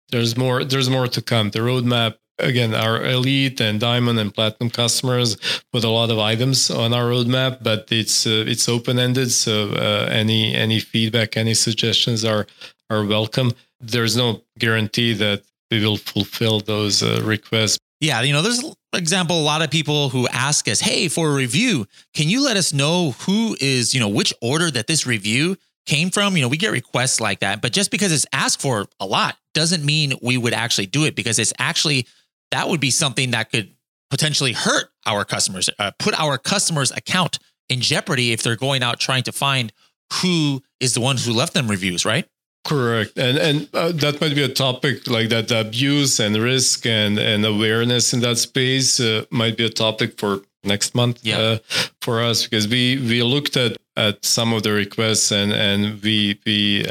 there's 0.09 0.35
more 0.35 0.65
there's 0.65 0.89
more 0.89 1.07
to 1.07 1.21
come. 1.21 1.51
The 1.51 1.59
roadmap 1.59 2.15
again, 2.39 2.73
our 2.73 3.03
elite 3.05 3.61
and 3.61 3.79
diamond 3.79 4.19
and 4.19 4.33
platinum 4.33 4.69
customers 4.69 5.37
put 5.71 5.83
a 5.83 5.89
lot 5.89 6.09
of 6.09 6.19
items 6.19 6.69
on 6.69 6.93
our 6.93 7.05
roadmap, 7.05 7.63
but 7.63 7.87
it's 7.91 8.25
uh, 8.27 8.45
it's 8.47 8.67
open 8.67 8.99
ended. 8.99 9.31
So 9.31 9.69
uh, 9.69 10.09
any 10.11 10.53
any 10.53 10.79
feedback, 10.79 11.37
any 11.37 11.53
suggestions 11.53 12.25
are 12.25 12.47
are 12.89 13.05
welcome. 13.05 13.53
There's 13.79 14.15
no 14.15 14.41
guarantee 14.57 15.13
that 15.13 15.43
we 15.71 15.83
will 15.83 15.97
fulfill 15.97 16.59
those 16.59 17.03
uh, 17.03 17.21
requests. 17.23 17.77
Yeah, 18.01 18.21
you 18.21 18.33
know, 18.33 18.41
there's 18.41 18.63
example 18.93 19.39
a 19.39 19.43
lot 19.43 19.61
of 19.61 19.69
people 19.71 20.09
who 20.09 20.27
ask 20.27 20.67
us, 20.67 20.79
"Hey, 20.79 21.07
for 21.07 21.31
a 21.31 21.33
review, 21.33 21.87
can 22.13 22.29
you 22.29 22.43
let 22.43 22.57
us 22.57 22.73
know 22.73 23.11
who 23.19 23.57
is, 23.59 23.93
you 23.93 23.99
know, 23.99 24.09
which 24.09 24.33
order 24.41 24.69
that 24.71 24.87
this 24.87 25.05
review 25.07 25.57
came 25.85 26.09
from?" 26.11 26.35
You 26.35 26.43
know, 26.43 26.49
we 26.49 26.57
get 26.57 26.71
requests 26.71 27.19
like 27.19 27.39
that, 27.39 27.61
but 27.61 27.71
just 27.71 27.91
because 27.91 28.11
it's 28.11 28.25
asked 28.33 28.61
for 28.61 28.85
a 28.99 29.05
lot 29.05 29.37
doesn't 29.53 29.85
mean 29.85 30.13
we 30.21 30.37
would 30.37 30.53
actually 30.53 30.85
do 30.85 31.05
it 31.05 31.15
because 31.15 31.39
it's 31.39 31.53
actually 31.57 32.05
that 32.51 32.69
would 32.69 32.79
be 32.79 32.91
something 32.91 33.31
that 33.31 33.51
could 33.51 33.71
potentially 34.09 34.53
hurt 34.53 34.89
our 35.05 35.25
customers, 35.25 35.69
uh, 35.79 35.91
put 35.99 36.17
our 36.19 36.37
customers' 36.37 36.91
account 36.91 37.39
in 37.69 37.81
jeopardy 37.81 38.31
if 38.31 38.43
they're 38.43 38.55
going 38.55 38.83
out 38.83 38.99
trying 38.99 39.23
to 39.23 39.31
find 39.31 39.73
who 40.21 40.61
is 40.79 40.93
the 40.93 41.01
one 41.01 41.17
who 41.17 41.33
left 41.33 41.53
them 41.53 41.67
reviews, 41.67 42.05
right? 42.05 42.25
Correct, 42.65 43.17
and 43.17 43.37
and 43.37 43.69
uh, 43.75 43.91
that 43.91 44.19
might 44.19 44.33
be 44.33 44.41
a 44.41 44.49
topic 44.49 45.07
like 45.07 45.29
that. 45.29 45.51
Abuse 45.51 46.19
and 46.19 46.35
risk 46.35 46.85
and 46.87 47.19
and 47.19 47.45
awareness 47.45 48.11
in 48.11 48.21
that 48.21 48.39
space 48.39 48.99
uh, 48.99 49.25
might 49.29 49.55
be 49.55 49.65
a 49.65 49.69
topic 49.69 50.19
for 50.19 50.41
next 50.63 50.95
month 50.95 51.19
yeah. 51.23 51.37
uh, 51.37 51.57
for 52.01 52.23
us 52.23 52.43
because 52.43 52.67
we 52.67 52.97
we 52.97 53.21
looked 53.21 53.55
at 53.55 53.77
at 53.95 54.25
some 54.25 54.51
of 54.51 54.63
the 54.63 54.71
requests 54.71 55.31
and 55.31 55.53
and 55.53 56.01
we 56.01 56.39
we 56.45 56.85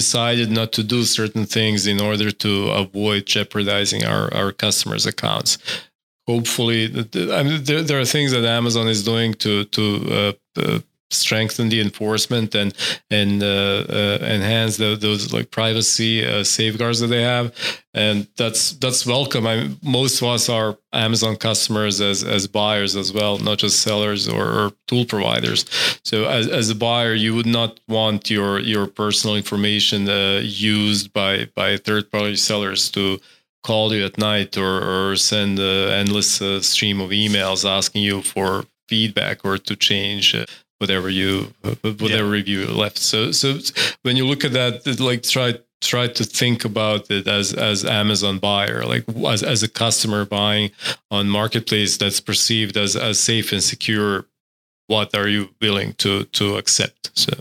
decided 0.00 0.48
not 0.50 0.70
to 0.76 0.82
do 0.94 1.00
certain 1.04 1.46
things 1.56 1.86
in 1.86 1.98
order 2.10 2.28
to 2.44 2.52
avoid 2.82 3.20
jeopardizing 3.34 4.02
our, 4.12 4.24
our 4.38 4.50
customers' 4.64 5.06
accounts. 5.06 5.52
Hopefully, 6.26 6.80
I 7.38 7.42
mean, 7.44 7.62
there, 7.68 7.82
there 7.88 8.00
are 8.00 8.10
things 8.16 8.30
that 8.34 8.44
Amazon 8.60 8.86
is 8.94 9.00
doing 9.12 9.30
to 9.44 9.52
to 9.76 9.84
uh, 10.18 10.32
uh, 10.62 10.80
strengthen 11.14 11.68
the 11.68 11.80
enforcement 11.80 12.54
and 12.54 12.74
and 13.10 13.42
uh, 13.42 13.84
uh, 13.88 14.18
enhance 14.20 14.76
the, 14.76 14.96
those 14.96 15.32
like 15.32 15.50
privacy 15.50 16.24
uh, 16.24 16.44
safeguards 16.44 17.00
that 17.00 17.08
they 17.08 17.22
have, 17.22 17.54
and 17.94 18.26
that's 18.36 18.72
that's 18.72 19.06
welcome. 19.06 19.46
I 19.46 19.70
most 19.82 20.20
of 20.20 20.28
us 20.28 20.48
are 20.48 20.76
Amazon 20.92 21.36
customers 21.36 22.00
as 22.00 22.22
as 22.22 22.46
buyers 22.46 22.96
as 22.96 23.12
well, 23.12 23.38
not 23.38 23.58
just 23.58 23.80
sellers 23.80 24.28
or, 24.28 24.44
or 24.44 24.72
tool 24.86 25.04
providers. 25.04 25.64
So 26.04 26.24
as 26.24 26.48
as 26.48 26.70
a 26.70 26.74
buyer, 26.74 27.14
you 27.14 27.34
would 27.34 27.46
not 27.46 27.80
want 27.88 28.30
your 28.30 28.60
your 28.60 28.86
personal 28.86 29.36
information 29.36 30.08
uh, 30.08 30.40
used 30.44 31.12
by 31.12 31.48
by 31.54 31.76
third 31.76 32.10
party 32.10 32.36
sellers 32.36 32.90
to 32.90 33.20
call 33.64 33.92
you 33.92 34.04
at 34.04 34.18
night 34.18 34.56
or, 34.56 35.10
or 35.10 35.16
send 35.16 35.58
an 35.58 35.88
endless 35.88 36.40
uh, 36.40 36.60
stream 36.60 37.00
of 37.00 37.10
emails 37.10 37.68
asking 37.68 38.02
you 38.02 38.22
for 38.22 38.64
feedback 38.88 39.44
or 39.44 39.56
to 39.58 39.74
change 39.74 40.34
uh, 40.34 40.44
whatever 40.84 41.08
you 41.08 41.52
whatever 41.82 42.08
yeah. 42.08 42.38
review 42.38 42.66
left. 42.66 42.98
So 42.98 43.32
so 43.32 43.58
when 44.02 44.16
you 44.16 44.26
look 44.26 44.44
at 44.44 44.52
that, 44.52 45.00
like 45.00 45.22
try 45.22 45.54
try 45.80 46.06
to 46.08 46.24
think 46.24 46.64
about 46.64 47.10
it 47.10 47.26
as 47.26 47.54
as 47.54 47.84
Amazon 47.84 48.38
buyer, 48.38 48.84
like 48.84 49.04
as 49.26 49.42
as 49.42 49.62
a 49.62 49.68
customer 49.68 50.24
buying 50.24 50.70
on 51.10 51.28
marketplace 51.28 51.96
that's 51.96 52.20
perceived 52.20 52.76
as 52.76 52.96
as 52.96 53.18
safe 53.18 53.52
and 53.52 53.62
secure. 53.62 54.26
What 54.86 55.14
are 55.14 55.28
you 55.28 55.48
willing 55.62 55.94
to 56.04 56.24
to 56.38 56.56
accept? 56.56 57.10
So 57.14 57.32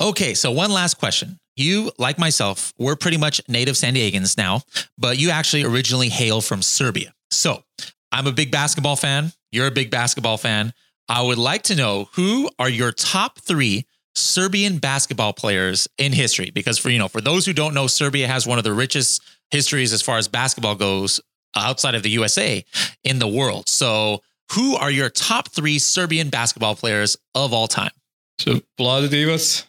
okay, 0.00 0.32
so 0.34 0.50
one 0.50 0.72
last 0.72 0.94
question. 0.94 1.38
You, 1.54 1.92
like 1.98 2.18
myself, 2.18 2.72
we're 2.78 2.96
pretty 2.96 3.18
much 3.18 3.42
native 3.46 3.76
San 3.76 3.94
Diegans 3.94 4.38
now, 4.38 4.62
but 4.96 5.18
you 5.18 5.28
actually 5.28 5.64
originally 5.64 6.08
hail 6.08 6.40
from 6.40 6.62
Serbia. 6.62 7.12
So 7.30 7.62
I'm 8.10 8.26
a 8.26 8.32
big 8.32 8.50
basketball 8.50 8.96
fan. 8.96 9.32
You're 9.52 9.66
a 9.66 9.70
big 9.70 9.90
basketball 9.90 10.38
fan. 10.38 10.72
I 11.08 11.22
would 11.22 11.38
like 11.38 11.62
to 11.64 11.74
know 11.74 12.08
who 12.12 12.48
are 12.58 12.68
your 12.68 12.92
top 12.92 13.38
three 13.38 13.86
Serbian 14.14 14.78
basketball 14.78 15.32
players 15.32 15.88
in 15.98 16.12
history. 16.12 16.50
Because 16.50 16.78
for 16.78 16.90
you 16.90 16.98
know, 16.98 17.08
for 17.08 17.20
those 17.20 17.46
who 17.46 17.52
don't 17.52 17.74
know, 17.74 17.86
Serbia 17.86 18.26
has 18.26 18.46
one 18.46 18.58
of 18.58 18.64
the 18.64 18.72
richest 18.72 19.22
histories 19.50 19.92
as 19.92 20.02
far 20.02 20.18
as 20.18 20.28
basketball 20.28 20.74
goes 20.74 21.20
outside 21.56 21.94
of 21.94 22.02
the 22.02 22.10
USA 22.10 22.64
in 23.04 23.18
the 23.18 23.28
world. 23.28 23.68
So, 23.68 24.22
who 24.52 24.76
are 24.76 24.90
your 24.90 25.08
top 25.08 25.48
three 25.48 25.78
Serbian 25.78 26.28
basketball 26.28 26.74
players 26.74 27.16
of 27.34 27.54
all 27.54 27.68
time? 27.68 27.92
So 28.38 28.60
Vlade 28.78 29.08
Divac, 29.08 29.64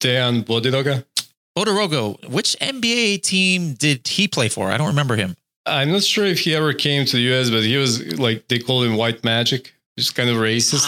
Dejan 0.00 0.44
Bodiroga. 0.44 1.04
Bodiroga, 1.56 2.28
which 2.28 2.56
NBA 2.60 3.22
team 3.22 3.74
did 3.74 4.06
he 4.06 4.26
play 4.26 4.48
for? 4.48 4.70
I 4.70 4.76
don't 4.76 4.88
remember 4.88 5.16
him. 5.16 5.36
I'm 5.64 5.92
not 5.92 6.02
sure 6.02 6.24
if 6.24 6.40
he 6.40 6.54
ever 6.54 6.72
came 6.72 7.06
to 7.06 7.16
the 7.16 7.34
US, 7.34 7.50
but 7.50 7.62
he 7.62 7.76
was 7.76 8.18
like 8.18 8.48
they 8.48 8.58
call 8.58 8.82
him 8.82 8.96
White 8.96 9.24
Magic, 9.24 9.74
which 9.96 10.06
is 10.06 10.10
kind 10.10 10.30
of 10.30 10.36
racist. 10.36 10.86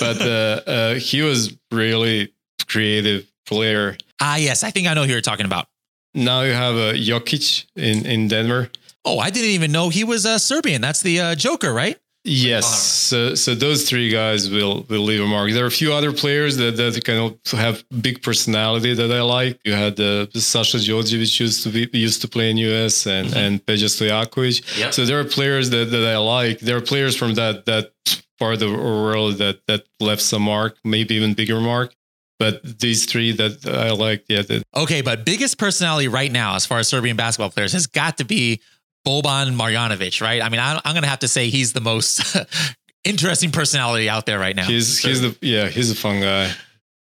but 0.00 0.20
uh, 0.20 0.70
uh, 0.70 0.94
he 0.94 1.22
was 1.22 1.56
really 1.70 2.32
creative 2.66 3.26
player. 3.46 3.96
Ah, 4.20 4.36
yes, 4.36 4.62
I 4.64 4.70
think 4.70 4.86
I 4.86 4.94
know 4.94 5.04
who 5.04 5.12
you're 5.12 5.20
talking 5.20 5.46
about. 5.46 5.66
Now 6.14 6.42
you 6.42 6.52
have 6.52 6.74
uh, 6.74 6.92
Jokic 6.94 7.66
in 7.76 8.04
in 8.06 8.28
Denver. 8.28 8.70
Oh, 9.04 9.18
I 9.18 9.30
didn't 9.30 9.50
even 9.50 9.72
know 9.72 9.88
he 9.88 10.04
was 10.04 10.26
uh, 10.26 10.38
Serbian. 10.38 10.80
That's 10.82 11.00
the 11.02 11.20
uh, 11.20 11.34
Joker, 11.34 11.72
right? 11.72 11.98
Yes. 12.22 12.66
So, 12.66 13.34
so 13.34 13.54
those 13.54 13.88
three 13.88 14.10
guys 14.10 14.50
will 14.50 14.84
will 14.90 15.02
leave 15.02 15.22
a 15.22 15.26
mark. 15.26 15.52
There 15.52 15.64
are 15.64 15.68
a 15.68 15.70
few 15.70 15.92
other 15.92 16.12
players 16.12 16.58
that, 16.58 16.76
that 16.76 17.02
kind 17.02 17.18
of 17.18 17.58
have 17.58 17.82
big 18.02 18.22
personality 18.22 18.92
that 18.94 19.10
I 19.10 19.22
like. 19.22 19.58
You 19.64 19.72
had 19.72 19.98
uh, 19.98 20.26
Sasha 20.32 20.76
Djordjevic 20.76 21.40
used 21.40 21.62
to 21.62 21.70
be 21.70 21.88
used 21.98 22.20
to 22.20 22.28
play 22.28 22.50
in 22.50 22.58
US 22.58 23.06
and 23.06 23.28
mm-hmm. 23.28 23.38
and 23.38 23.66
Peja 23.66 23.88
Stojakovic. 23.88 24.78
Yep. 24.78 24.92
So 24.92 25.06
there 25.06 25.18
are 25.18 25.24
players 25.24 25.70
that, 25.70 25.90
that 25.90 26.04
I 26.06 26.18
like. 26.18 26.60
There 26.60 26.76
are 26.76 26.82
players 26.82 27.16
from 27.16 27.34
that 27.34 27.64
that 27.64 27.92
part 28.40 28.54
of 28.54 28.60
the 28.60 28.72
world 28.72 29.36
that 29.36 29.60
that 29.68 29.84
left 30.00 30.22
some 30.22 30.42
mark, 30.42 30.76
maybe 30.82 31.14
even 31.14 31.34
bigger 31.34 31.60
mark. 31.60 31.94
But 32.40 32.80
these 32.80 33.04
three 33.04 33.32
that 33.32 33.66
I 33.66 33.90
like, 33.90 34.24
yeah. 34.28 34.40
That- 34.40 34.62
okay, 34.74 35.02
but 35.02 35.26
biggest 35.26 35.58
personality 35.58 36.08
right 36.08 36.32
now, 36.32 36.56
as 36.56 36.64
far 36.64 36.78
as 36.78 36.88
Serbian 36.88 37.16
basketball 37.16 37.50
players, 37.50 37.74
has 37.74 37.86
got 37.86 38.16
to 38.16 38.24
be 38.24 38.62
Boban 39.06 39.54
Marjanovic, 39.54 40.22
right? 40.22 40.42
I 40.42 40.48
mean, 40.48 40.58
I'm, 40.58 40.80
I'm 40.84 40.94
going 40.94 41.02
to 41.02 41.08
have 41.08 41.18
to 41.20 41.28
say 41.28 41.50
he's 41.50 41.74
the 41.74 41.82
most 41.82 42.36
interesting 43.04 43.50
personality 43.50 44.08
out 44.08 44.24
there 44.24 44.38
right 44.38 44.56
now. 44.56 44.64
He's 44.64 44.98
he's 44.98 45.20
the 45.20 45.36
yeah, 45.42 45.68
he's 45.68 45.90
a 45.90 45.94
fun 45.94 46.20
guy. 46.20 46.50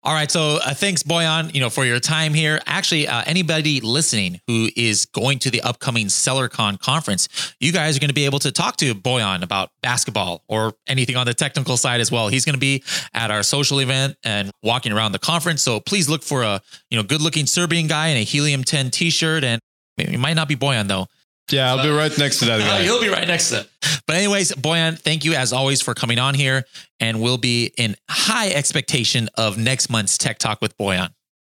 All 0.01 0.13
right, 0.13 0.31
so 0.31 0.59
uh, 0.63 0.73
thanks, 0.73 1.03
Boyan, 1.03 1.53
you 1.53 1.59
know, 1.59 1.69
for 1.69 1.83
your 1.83 1.99
time 1.99 2.33
here. 2.33 2.61
Actually, 2.65 3.09
uh, 3.09 3.21
anybody 3.25 3.81
listening 3.81 4.39
who 4.47 4.69
is 4.77 5.05
going 5.05 5.39
to 5.39 5.51
the 5.51 5.61
upcoming 5.61 6.07
SellerCon 6.07 6.79
conference, 6.79 7.27
you 7.59 7.73
guys 7.73 7.97
are 7.97 7.99
going 7.99 8.07
to 8.07 8.13
be 8.13 8.23
able 8.23 8.39
to 8.39 8.51
talk 8.53 8.77
to 8.77 8.95
Boyan 8.95 9.43
about 9.43 9.71
basketball 9.81 10.45
or 10.47 10.73
anything 10.87 11.17
on 11.17 11.25
the 11.25 11.33
technical 11.33 11.75
side 11.75 11.99
as 11.99 12.13
well. 12.13 12.29
He's 12.29 12.45
going 12.45 12.53
to 12.53 12.59
be 12.59 12.81
at 13.13 13.29
our 13.29 13.43
social 13.43 13.79
event 13.79 14.15
and 14.23 14.51
walking 14.63 14.93
around 14.93 15.11
the 15.11 15.19
conference. 15.19 15.61
So 15.61 15.81
please 15.81 16.07
look 16.07 16.23
for 16.23 16.43
a 16.43 16.61
you 16.89 16.97
know 16.97 17.03
good-looking 17.03 17.45
Serbian 17.45 17.87
guy 17.87 18.07
in 18.07 18.15
a 18.15 18.23
Helium 18.23 18.63
10 18.63 18.91
T-shirt, 18.91 19.43
and 19.43 19.59
it 19.97 20.17
might 20.17 20.35
not 20.35 20.47
be 20.47 20.55
Boyan 20.55 20.87
though. 20.87 21.07
Yeah, 21.51 21.73
I'll 21.73 21.83
be 21.83 21.89
right 21.89 22.15
next 22.17 22.39
to 22.39 22.45
that 22.45 22.59
guy. 22.59 22.83
He'll 22.83 23.01
be 23.01 23.09
right 23.09 23.27
next 23.27 23.49
to 23.49 23.61
it. 23.61 23.69
But 24.05 24.15
anyways, 24.15 24.51
Boyan, 24.53 24.97
thank 24.97 25.25
you 25.25 25.33
as 25.33 25.53
always 25.53 25.81
for 25.81 25.93
coming 25.93 26.19
on 26.19 26.33
here, 26.33 26.65
and 26.99 27.21
we'll 27.21 27.37
be 27.37 27.71
in 27.77 27.95
high 28.09 28.49
expectation 28.49 29.29
of 29.35 29.57
next 29.57 29.89
month's 29.89 30.17
Tech 30.17 30.39
Talk 30.39 30.61
with 30.61 30.77
Boyan. 30.77 31.09